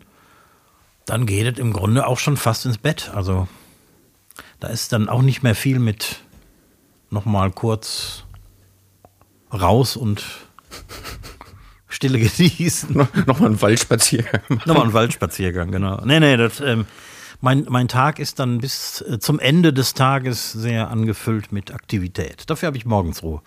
[1.05, 3.11] dann geht es im Grunde auch schon fast ins Bett.
[3.15, 3.47] Also
[4.59, 6.21] da ist dann auch nicht mehr viel mit
[7.09, 8.23] nochmal kurz
[9.53, 10.23] raus und
[11.87, 12.95] Stille genießen.
[12.95, 14.41] No, Nochmal ein Waldspaziergang.
[14.65, 16.01] Nochmal ein Waldspaziergang, genau.
[16.05, 16.85] Nee, nee, das, ähm,
[17.41, 22.49] mein, mein Tag ist dann bis äh, zum Ende des Tages sehr angefüllt mit Aktivität.
[22.49, 23.41] Dafür habe ich morgens Ruhe.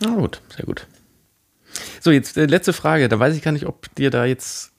[0.00, 0.86] Na gut, sehr gut.
[2.00, 3.08] So, jetzt äh, letzte Frage.
[3.08, 4.72] Da weiß ich gar nicht, ob dir da jetzt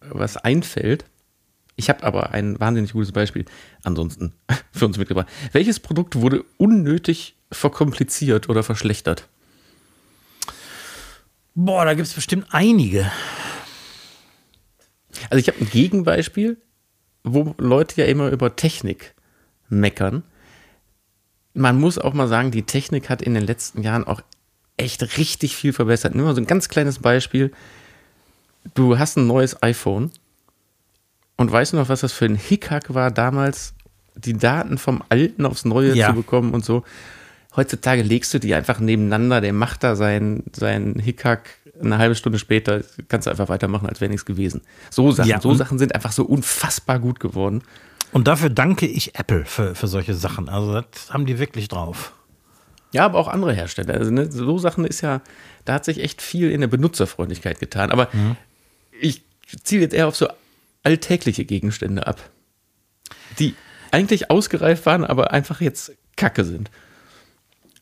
[0.00, 1.04] was einfällt.
[1.80, 3.46] Ich habe aber ein wahnsinnig gutes Beispiel
[3.82, 4.34] ansonsten
[4.70, 5.28] für uns mitgebracht.
[5.52, 9.26] Welches Produkt wurde unnötig verkompliziert oder verschlechtert?
[11.54, 13.10] Boah, da gibt es bestimmt einige.
[15.30, 16.60] Also ich habe ein Gegenbeispiel,
[17.24, 19.14] wo Leute ja immer über Technik
[19.70, 20.22] meckern.
[21.54, 24.20] Man muss auch mal sagen, die Technik hat in den letzten Jahren auch
[24.76, 26.14] echt richtig viel verbessert.
[26.14, 27.52] Nur mal so ein ganz kleines Beispiel.
[28.74, 30.10] Du hast ein neues iPhone
[31.40, 33.72] und weißt du noch, was das für ein Hickhack war damals,
[34.14, 36.08] die Daten vom alten aufs neue Ja.
[36.08, 36.84] zu bekommen und so.
[37.56, 41.48] Heutzutage legst du die einfach nebeneinander, der macht da seinen, seinen Hickhack
[41.82, 44.60] eine halbe Stunde später, kannst du einfach weitermachen, als wäre nichts gewesen.
[44.90, 47.62] So Sachen, Ja, so Sachen sind einfach so unfassbar gut geworden.
[48.12, 50.50] Und dafür danke ich Apple für, für solche Sachen.
[50.50, 52.12] Also das haben die wirklich drauf.
[52.92, 53.94] Ja, aber auch andere Hersteller.
[53.94, 55.22] Also ne, so Sachen ist ja,
[55.64, 57.90] da hat sich echt viel in der Benutzerfreundlichkeit getan.
[57.92, 58.08] Aber
[59.00, 59.22] ich
[59.64, 60.28] ziele jetzt eher auf so
[60.82, 62.30] alltägliche Gegenstände ab,
[63.38, 63.54] die
[63.90, 66.70] eigentlich ausgereift waren, aber einfach jetzt Kacke sind.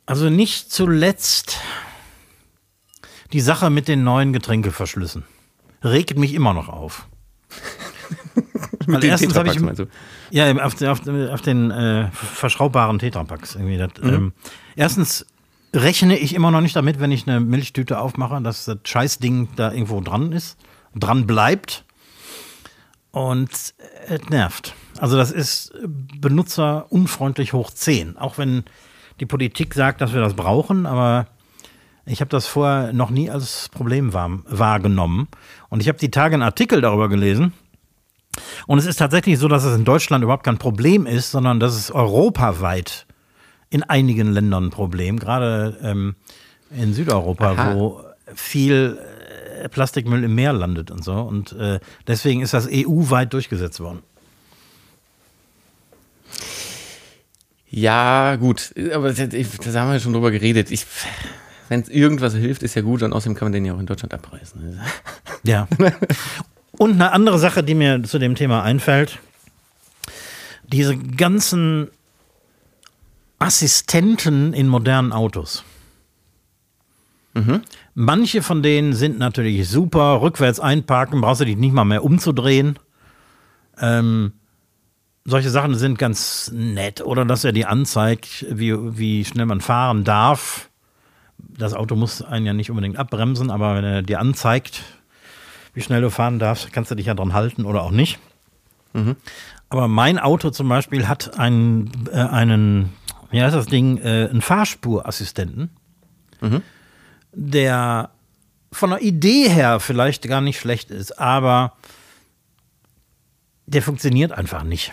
[0.07, 1.59] Also nicht zuletzt
[3.33, 5.25] die Sache mit den neuen Getränkeverschlüssen.
[5.85, 7.07] Regt mich immer noch auf.
[8.87, 9.87] Weil den erstens habe ich, meinst du?
[10.31, 13.55] ja, auf, den- auf, auf den äh, verschraubbaren Tetrapacks.
[13.55, 14.33] Irgendwie das, ähm,
[14.77, 15.27] erstens
[15.75, 19.73] rechne ich immer noch nicht damit, wenn ich eine Milchtüte aufmache, dass das Scheißding da
[19.73, 20.57] irgendwo dran ist,
[20.95, 21.85] dran bleibt.
[23.11, 23.75] Und es
[24.29, 24.75] nervt.
[24.99, 28.17] Also das ist benutzerunfreundlich hoch 10.
[28.17, 28.65] Auch wenn
[29.21, 31.27] die Politik sagt, dass wir das brauchen, aber
[32.07, 35.29] ich habe das vorher noch nie als Problem wahr, wahrgenommen.
[35.69, 37.53] Und ich habe die Tage einen Artikel darüber gelesen.
[38.67, 41.75] Und es ist tatsächlich so, dass es in Deutschland überhaupt kein Problem ist, sondern dass
[41.75, 43.07] es europaweit
[43.71, 46.15] in einigen Ländern ein Problem, gerade ähm,
[46.71, 47.75] in Südeuropa, Aha.
[47.75, 48.01] wo
[48.35, 48.99] viel
[49.71, 51.15] Plastikmüll im Meer landet und so.
[51.15, 54.03] Und äh, deswegen ist das EU-weit durchgesetzt worden.
[57.71, 60.71] Ja, gut, aber das, das haben wir ja schon drüber geredet.
[60.71, 60.87] Ich,
[61.69, 63.87] wenn es irgendwas hilft, ist ja gut, und außerdem kann man den ja auch in
[63.87, 64.81] Deutschland abreißen.
[65.45, 65.69] Ja.
[66.73, 69.19] Und eine andere Sache, die mir zu dem Thema einfällt,
[70.67, 71.89] diese ganzen
[73.39, 75.65] Assistenten in modernen Autos.
[78.01, 82.79] Manche von denen sind natürlich super, rückwärts einparken, brauchst du dich nicht mal mehr umzudrehen.
[83.81, 84.35] Ähm,
[85.25, 87.01] solche Sachen sind ganz nett.
[87.01, 90.71] Oder dass er dir anzeigt, wie, wie schnell man fahren darf.
[91.39, 94.85] Das Auto muss einen ja nicht unbedingt abbremsen, aber wenn er dir anzeigt,
[95.75, 98.21] wie schnell du fahren darfst, kannst du dich ja dran halten oder auch nicht.
[99.71, 102.91] Aber mein Auto zum Beispiel hat einen, äh, einen
[103.33, 105.71] wie heißt das Ding, äh, einen Fahrspurassistenten,
[107.33, 108.11] der
[108.73, 111.73] von der Idee her vielleicht gar nicht schlecht ist, aber
[113.67, 114.93] der funktioniert einfach nicht.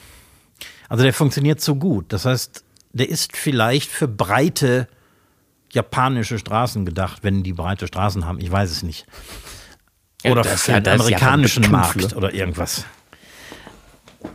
[0.89, 2.05] Also der funktioniert zu gut.
[2.13, 2.63] Das heißt,
[2.93, 4.88] der ist vielleicht für breite
[5.71, 8.39] japanische Straßen gedacht, wenn die breite Straßen haben.
[8.39, 9.05] Ich weiß es nicht.
[10.23, 12.86] Ja, Oder das- für ja, den amerikanischen bekannt Markt oder irgendwas.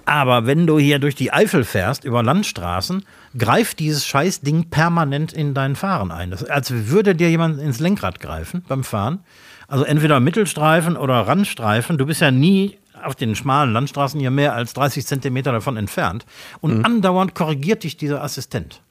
[0.05, 3.05] Aber wenn du hier durch die Eifel fährst, über Landstraßen,
[3.37, 6.31] greift dieses Scheißding permanent in dein Fahren ein.
[6.31, 9.21] Das, als würde dir jemand ins Lenkrad greifen beim Fahren.
[9.69, 11.97] Also entweder Mittelstreifen oder Randstreifen.
[11.97, 16.27] Du bist ja nie auf den schmalen Landstraßen hier mehr als 30 Zentimeter davon entfernt.
[16.61, 18.83] Und andauernd korrigiert dich dieser Assistent.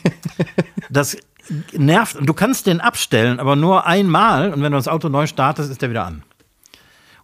[0.90, 1.16] das
[1.72, 2.16] nervt.
[2.16, 4.52] Und du kannst den abstellen, aber nur einmal.
[4.52, 6.22] Und wenn du das Auto neu startest, ist der wieder an.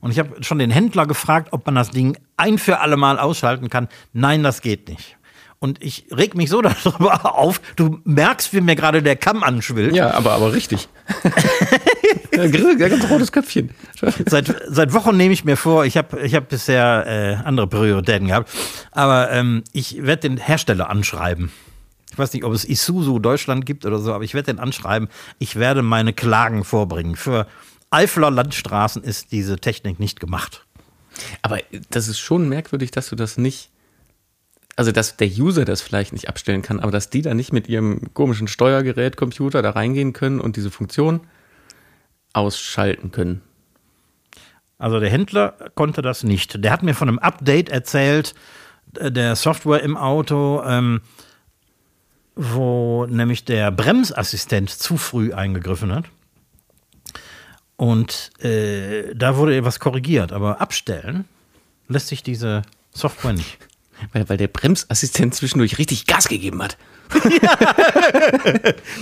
[0.01, 3.19] Und ich habe schon den Händler gefragt, ob man das Ding ein für alle Mal
[3.19, 3.89] ausschalten kann.
[4.13, 5.16] Nein, das geht nicht.
[5.59, 7.61] Und ich reg mich so darüber auf.
[7.77, 9.95] Du merkst, wie mir gerade der Kamm anschwillt.
[9.95, 10.89] Ja, aber, aber richtig.
[12.79, 13.71] ganz rotes Köpfchen.
[14.27, 18.29] Seit, seit Wochen nehme ich mir vor, ich habe ich hab bisher äh, andere Prioritäten
[18.29, 18.51] gehabt,
[18.91, 21.51] aber ähm, ich werde den Hersteller anschreiben.
[22.13, 25.09] Ich weiß nicht, ob es Isuzu Deutschland gibt oder so, aber ich werde den anschreiben.
[25.39, 27.17] Ich werde meine Klagen vorbringen.
[27.17, 27.47] Für
[27.91, 30.65] Eifler Landstraßen ist diese Technik nicht gemacht.
[31.43, 31.59] Aber
[31.91, 33.71] das ist schon merkwürdig, dass du das nicht,
[34.77, 37.69] also dass der User das vielleicht nicht abstellen kann, aber dass die da nicht mit
[37.69, 41.21] ihrem komischen Steuergerät, Computer da reingehen können und diese Funktion
[42.35, 43.41] ausschalten können.
[44.79, 46.63] Also der Händler konnte das nicht.
[46.63, 48.35] Der hat mir von einem Update erzählt,
[48.99, 51.01] äh, der Software im Auto, ähm,
[52.35, 56.05] wo nämlich der Bremsassistent zu früh eingegriffen hat.
[57.77, 61.25] Und äh, da wurde etwas korrigiert, aber abstellen
[61.89, 62.63] lässt sich diese
[62.93, 63.66] Software nicht.
[64.13, 66.77] Weil, weil der Bremsassistent zwischendurch richtig Gas gegeben hat.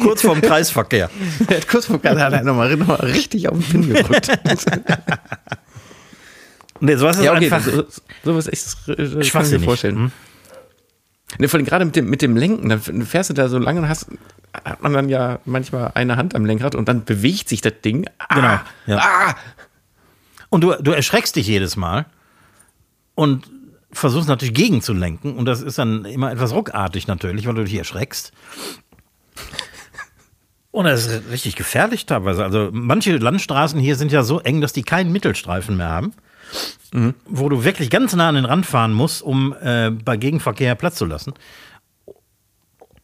[0.00, 1.10] Kurz vorm Kreisverkehr.
[1.48, 4.28] Der hat kurz vor Gas hat er nochmal noch mal richtig auf den Pin gedrückt.
[6.80, 7.62] Nee, sowas ist ja, okay, einfach.
[7.62, 7.84] so,
[8.24, 9.64] sowas echt, kann ich mir Schwachsinnig.
[9.64, 9.96] vorstellen.
[9.96, 10.12] Hm?
[11.38, 13.80] Ne, vor allem gerade mit dem, mit dem Lenken, dann fährst du da so lange
[13.80, 14.08] und hast,
[14.52, 18.06] hat man dann ja manchmal eine Hand am Lenkrad und dann bewegt sich das Ding.
[18.18, 18.98] Ah, Genau, ja.
[18.98, 19.36] Ah,
[20.50, 22.06] Und du, du erschreckst dich jedes Mal
[23.14, 23.48] und
[23.94, 25.34] versuchst natürlich gegenzulenken.
[25.34, 28.32] Und das ist dann immer etwas ruckartig natürlich, weil du dich erschreckst.
[30.70, 32.44] Und das ist richtig gefährlich teilweise.
[32.44, 36.12] Also manche Landstraßen hier sind ja so eng, dass die keinen Mittelstreifen mehr haben.
[37.26, 40.96] Wo du wirklich ganz nah an den Rand fahren musst, um äh, bei Gegenverkehr Platz
[40.96, 41.32] zu lassen.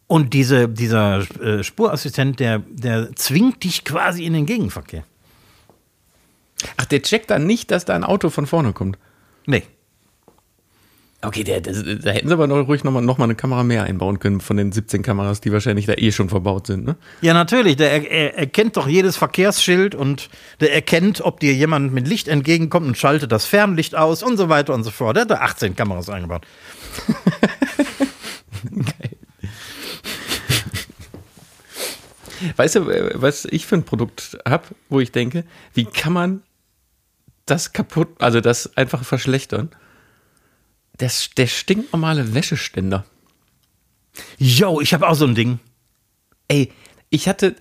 [0.07, 5.05] Und diese, dieser äh, Spurassistent, der, der zwingt dich quasi in den Gegenverkehr.
[6.76, 8.99] Ach, der checkt dann nicht, dass da ein Auto von vorne kommt.
[9.47, 9.62] Nee.
[11.22, 13.84] Okay, der, das, da hätten sie aber noch, ruhig nochmal noch mal eine Kamera mehr
[13.84, 16.86] einbauen können von den 17 Kameras, die wahrscheinlich da eh schon verbaut sind.
[16.86, 16.96] Ne?
[17.20, 17.76] Ja, natürlich.
[17.76, 22.26] Der er, er erkennt doch jedes Verkehrsschild und der erkennt, ob dir jemand mit Licht
[22.26, 25.16] entgegenkommt und schaltet das Fernlicht aus und so weiter und so fort.
[25.16, 26.46] Der hat da 18 Kameras eingebaut.
[32.56, 35.44] Weißt du, äh, was ich für ein Produkt habe, wo ich denke,
[35.74, 36.42] wie kann man
[37.44, 39.68] das kaputt, also das einfach verschlechtern?
[41.01, 43.07] Das, der stinknormale Wäscheständer.
[44.36, 45.59] Yo, ich habe auch so ein Ding.
[46.46, 46.70] Ey,
[47.09, 47.57] ich hatte,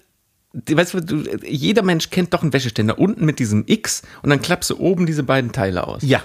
[0.54, 4.72] weißt du, jeder Mensch kennt doch einen Wäscheständer unten mit diesem X und dann klappst
[4.72, 6.04] du oben diese beiden Teile aus.
[6.04, 6.22] Ja.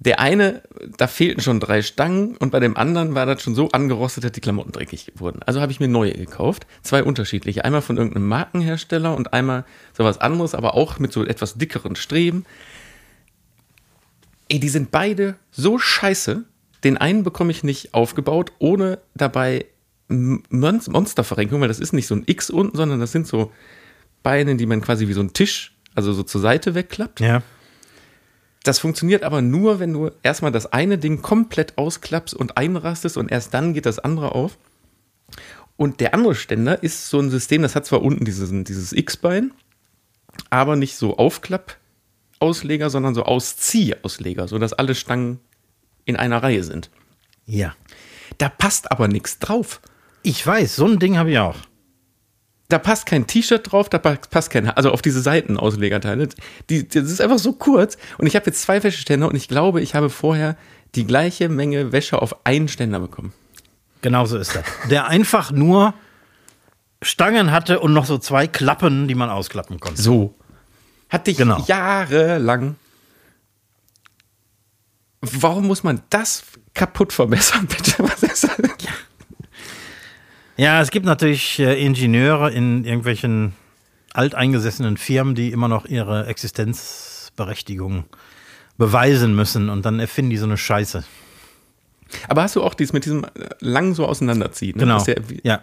[0.00, 0.62] Der eine,
[0.96, 4.32] da fehlten schon drei Stangen und bei dem anderen war das schon so angerostet, dass
[4.32, 5.44] die Klamotten dreckig wurden.
[5.44, 6.66] Also habe ich mir neue gekauft.
[6.82, 7.64] Zwei unterschiedliche.
[7.64, 9.64] Einmal von irgendeinem Markenhersteller und einmal
[9.96, 12.44] sowas anderes, aber auch mit so etwas dickeren Streben.
[14.52, 16.44] Ey, die sind beide so scheiße.
[16.84, 19.64] Den einen bekomme ich nicht aufgebaut, ohne dabei
[20.08, 23.50] Monsterverrenkung, weil das ist nicht so ein X unten, sondern das sind so
[24.22, 27.20] Beine, die man quasi wie so ein Tisch, also so zur Seite wegklappt.
[27.20, 27.42] Ja.
[28.62, 33.32] Das funktioniert aber nur, wenn du erstmal das eine Ding komplett ausklappst und einrastest und
[33.32, 34.58] erst dann geht das andere auf.
[35.78, 39.54] Und der andere Ständer ist so ein System, das hat zwar unten dieses, dieses X-Bein,
[40.50, 41.16] aber nicht so
[42.42, 45.38] Aufklapp-Ausleger, sondern so Auszieh-Ausleger, sodass alle Stangen
[46.04, 46.90] in einer Reihe sind.
[47.46, 47.74] Ja.
[48.38, 49.80] Da passt aber nichts drauf.
[50.22, 51.56] Ich weiß, so ein Ding habe ich auch.
[52.68, 56.28] Da passt kein T-Shirt drauf, da pa- passt kein, also auf diese Seitenauslegerteile.
[56.70, 57.98] Die, das ist einfach so kurz.
[58.18, 60.56] Und ich habe jetzt zwei Wäscheständer und ich glaube, ich habe vorher
[60.94, 63.32] die gleiche Menge Wäsche auf einen Ständer bekommen.
[64.00, 64.64] Genau so ist das.
[64.90, 65.94] Der einfach nur
[67.02, 70.00] Stangen hatte und noch so zwei Klappen, die man ausklappen konnte.
[70.00, 70.34] So.
[71.12, 71.62] Hatte ich Genau.
[71.66, 72.76] jahrelang.
[75.20, 76.42] Warum muss man das
[76.74, 78.02] kaputt verbessern, bitte?
[78.02, 78.50] Was ist das?
[80.56, 83.52] Ja, es gibt natürlich äh, Ingenieure in irgendwelchen
[84.14, 88.04] alteingesessenen Firmen, die immer noch ihre Existenzberechtigung
[88.78, 91.04] beweisen müssen und dann erfinden die so eine Scheiße.
[92.28, 93.28] Aber hast du auch dies mit diesem äh,
[93.60, 94.76] lang so auseinanderziehen?
[94.76, 94.80] Ne?
[94.84, 95.04] Genau.
[95.04, 95.60] Ja ja.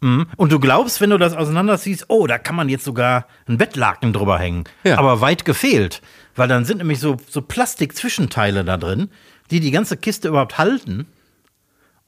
[0.00, 0.26] Mhm.
[0.36, 4.12] Und du glaubst, wenn du das auseinanderziehst, oh, da kann man jetzt sogar ein Bettlaken
[4.12, 4.64] drüber hängen.
[4.84, 4.98] Ja.
[4.98, 6.02] Aber weit gefehlt.
[6.34, 9.10] Weil dann sind nämlich so, so Plastik-Zwischenteile da drin,
[9.50, 11.06] die die ganze Kiste überhaupt halten.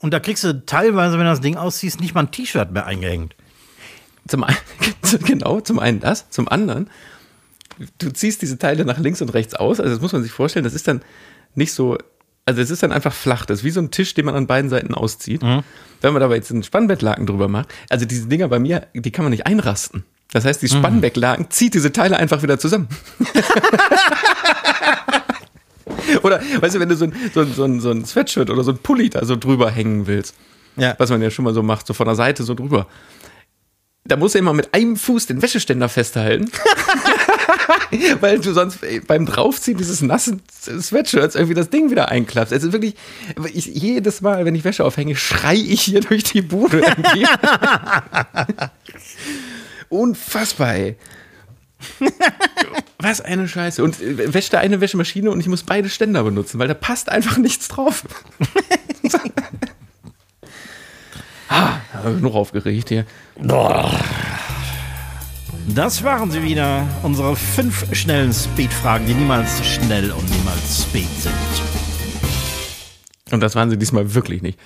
[0.00, 2.86] Und da kriegst du teilweise, wenn du das Ding ausziehst, nicht mal ein T-Shirt mehr
[2.86, 3.34] eingehängt.
[4.28, 4.58] Zum einen,
[5.24, 6.90] genau, zum einen das, zum anderen,
[7.98, 9.80] du ziehst diese Teile nach links und rechts aus.
[9.80, 11.02] Also das muss man sich vorstellen, das ist dann
[11.54, 11.96] nicht so,
[12.48, 13.44] also es ist dann einfach flach.
[13.44, 15.42] Das ist wie so ein Tisch, den man an beiden Seiten auszieht.
[15.42, 15.62] Mhm.
[16.00, 19.22] Wenn man aber jetzt einen Spannbettlaken drüber macht, also diese Dinger bei mir, die kann
[19.22, 20.04] man nicht einrasten.
[20.32, 22.88] Das heißt, die Spannbettlaken zieht diese Teile einfach wieder zusammen.
[26.22, 28.64] oder, weißt du, wenn du so ein, so, ein, so, ein, so ein Sweatshirt oder
[28.64, 30.34] so ein Pulli da so drüber hängen willst,
[30.76, 30.94] Ja.
[30.98, 32.86] was man ja schon mal so macht, so von der Seite so drüber.
[34.04, 36.50] Da musst du immer mit einem Fuß den Wäscheständer festhalten.
[38.20, 42.52] Weil du sonst beim Draufziehen dieses nassen Sweatshirts irgendwie das Ding wieder einklappst.
[42.52, 42.94] Also wirklich,
[43.52, 46.82] ich, jedes Mal, wenn ich Wäsche aufhänge, schrei ich hier durch die Bude.
[49.88, 50.96] Unfassbar, ey.
[52.98, 53.82] Was eine Scheiße.
[53.82, 57.08] Und äh, wäscht da eine Wäschemaschine und ich muss beide Ständer benutzen, weil da passt
[57.08, 58.04] einfach nichts drauf.
[61.48, 63.06] ah, genug aufgeregt hier.
[65.74, 71.34] Das waren sie wieder, unsere fünf schnellen Speed-Fragen, die niemals schnell und niemals speed sind.
[73.30, 74.58] Und das waren sie diesmal wirklich nicht.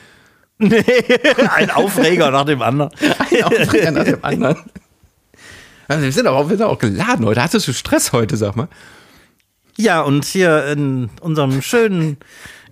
[0.59, 2.93] Ein Aufreger nach dem anderen.
[3.19, 4.57] Ein Aufreger nach dem anderen.
[5.89, 7.43] Also wir sind aber auch, wir sind auch geladen heute.
[7.43, 8.69] Hattest du Stress heute, sag mal?
[9.77, 12.19] Ja, und hier in unserem schönen,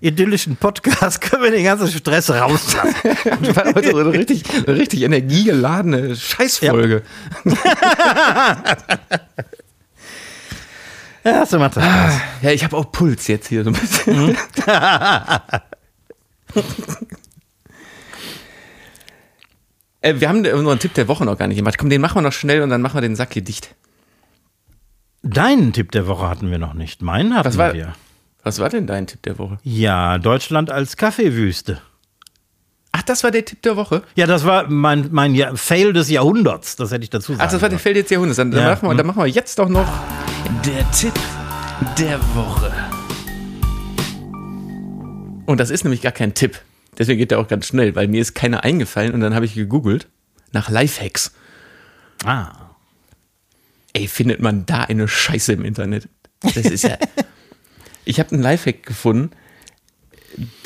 [0.01, 2.95] idyllischen Podcast können wir den ganzen Stress rauslassen.
[3.43, 7.03] Das war heute so eine richtig, eine richtig energiegeladene Scheißfolge.
[11.23, 12.15] Ja, hast du mal Spaß.
[12.43, 14.37] Ja, ich habe auch Puls jetzt hier so ein bisschen.
[20.01, 21.77] äh, wir haben unseren Tipp der Woche noch gar nicht gemacht.
[21.79, 23.75] Komm, den machen wir noch schnell und dann machen wir den Sack hier dicht.
[25.23, 27.03] Deinen Tipp der Woche hatten wir noch nicht.
[27.03, 27.93] Meinen hatten war- wir.
[28.43, 29.59] Was war denn dein Tipp der Woche?
[29.63, 31.81] Ja, Deutschland als Kaffeewüste.
[32.93, 34.03] Ach, das war der Tipp der Woche?
[34.17, 36.77] Ja, das war mein, mein ja Fail des Jahrhunderts.
[36.77, 37.79] Das hätte ich dazu sagen Ach, das war der.
[37.79, 38.39] Feld jetzt Jahrhunderts.
[38.39, 38.97] Dann, dann, Ja, machen wir, hm.
[38.97, 39.87] dann machen wir jetzt doch noch
[40.65, 41.15] der Tipp
[41.99, 42.73] der Woche.
[45.47, 46.61] Und das ist nämlich gar kein Tipp.
[46.99, 49.55] Deswegen geht der auch ganz schnell, weil mir ist keiner eingefallen und dann habe ich
[49.55, 50.09] gegoogelt
[50.53, 51.33] nach Lifehacks.
[52.25, 52.53] Ah.
[53.93, 56.09] Ey, findet man da eine Scheiße im Internet?
[56.43, 56.97] Das ist ja.
[58.05, 59.31] ich habe einen Lifehack gefunden,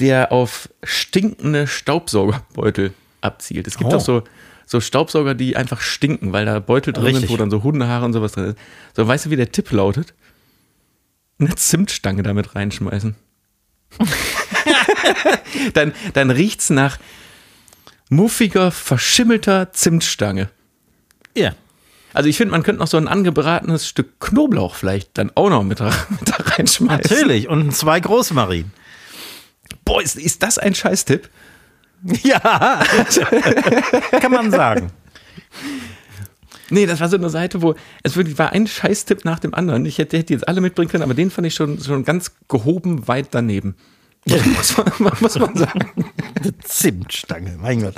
[0.01, 3.66] der auf stinkende Staubsaugerbeutel abzielt.
[3.66, 3.97] Es gibt Oh.
[3.97, 4.22] auch so,
[4.66, 7.30] so Staubsauger, die einfach stinken, weil da Beutel drin sind, Richtig.
[7.30, 8.59] wo dann so Hundehaare und sowas drin ist.
[8.95, 10.14] So, weißt du, wie der Tipp lautet?
[11.39, 13.16] Eine Zimtstange damit reinschmeißen.
[15.74, 16.99] dann, dann riecht's nach
[18.11, 20.51] muffiger, verschimmelter Zimtstange.
[21.37, 21.55] Ja.
[22.15, 25.65] Also ich finde, man könnte noch so ein angebratenes Stück Knoblauch vielleicht dann auch noch
[25.65, 25.91] mit, mit
[26.25, 26.87] da reinschmeißen.
[26.87, 27.49] Natürlich.
[27.49, 28.73] Und zwei Großmarien.
[29.85, 31.29] Boah, ist, ist das ein Scheißtipp?
[32.23, 32.85] Ja.
[34.21, 34.91] Kann man sagen.
[36.69, 39.87] Nee, das war so eine Seite, wo es wirklich war ein Scheißtipp nach dem anderen.
[39.87, 43.09] Ich hätte, hätte jetzt alle mitbringen können, aber den fand ich schon, schon ganz gehoben
[43.09, 43.75] weit daneben.
[44.27, 45.93] Muss man, muss man sagen.
[46.35, 47.95] Eine Zimtstange, mein Gott.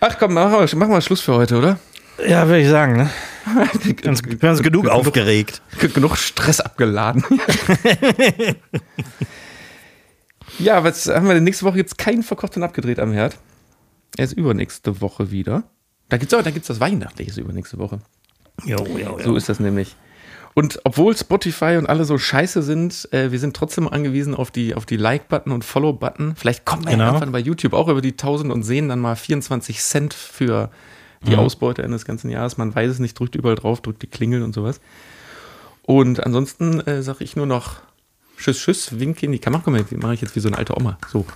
[0.00, 1.78] Ach komm, machen wir, machen wir Schluss für heute, oder?
[2.26, 3.10] Ja, würde ich sagen, ne?
[4.02, 5.62] Ganz, ganz genug aufgeregt.
[5.94, 7.24] Genug Stress abgeladen.
[10.58, 11.44] ja, was haben wir denn?
[11.44, 13.38] Nächste Woche jetzt keinen verkocht und abgedreht am Herd.
[14.16, 15.64] Erst übernächste Woche wieder.
[16.10, 18.00] Da gibt's auch, da gibt's das Weihnachtliche übernächste Woche.
[18.64, 19.96] Jo, jo, So ist das nämlich.
[20.54, 24.74] Und obwohl Spotify und alle so scheiße sind, äh, wir sind trotzdem angewiesen auf die,
[24.74, 26.34] auf die Like-Button und Follow-Button.
[26.36, 27.04] Vielleicht kommen wir Genau.
[27.04, 30.70] ja irgendwann bei YouTube auch über die 1000 und sehen dann mal 24 Cent für
[31.22, 32.56] die Ausbeute eines ganzen Jahres.
[32.56, 34.80] Man weiß es nicht, drückt überall drauf, drückt die Klingel und sowas.
[35.82, 37.82] Und ansonsten äh, sage ich nur noch
[38.38, 39.70] Tschüss, Tschüss, winke in die Kamera.
[39.70, 40.98] Mal, die mache ich jetzt wie so eine alte Oma.
[41.12, 41.26] So.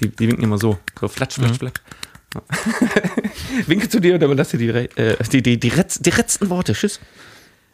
[0.00, 0.78] Die, die winken immer so.
[1.00, 1.80] So, flatsch, flatsch, flatsch.
[3.66, 6.50] Winke zu dir und dann lass dir die, äh, die, die, die, Retz, die letzten
[6.50, 6.72] Worte.
[6.72, 7.00] Tschüss.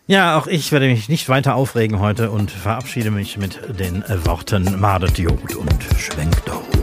[0.07, 4.81] Ja, auch ich werde mich nicht weiter aufregen heute und verabschiede mich mit den Worten
[4.81, 6.80] Madet Jod und schwenkt auf.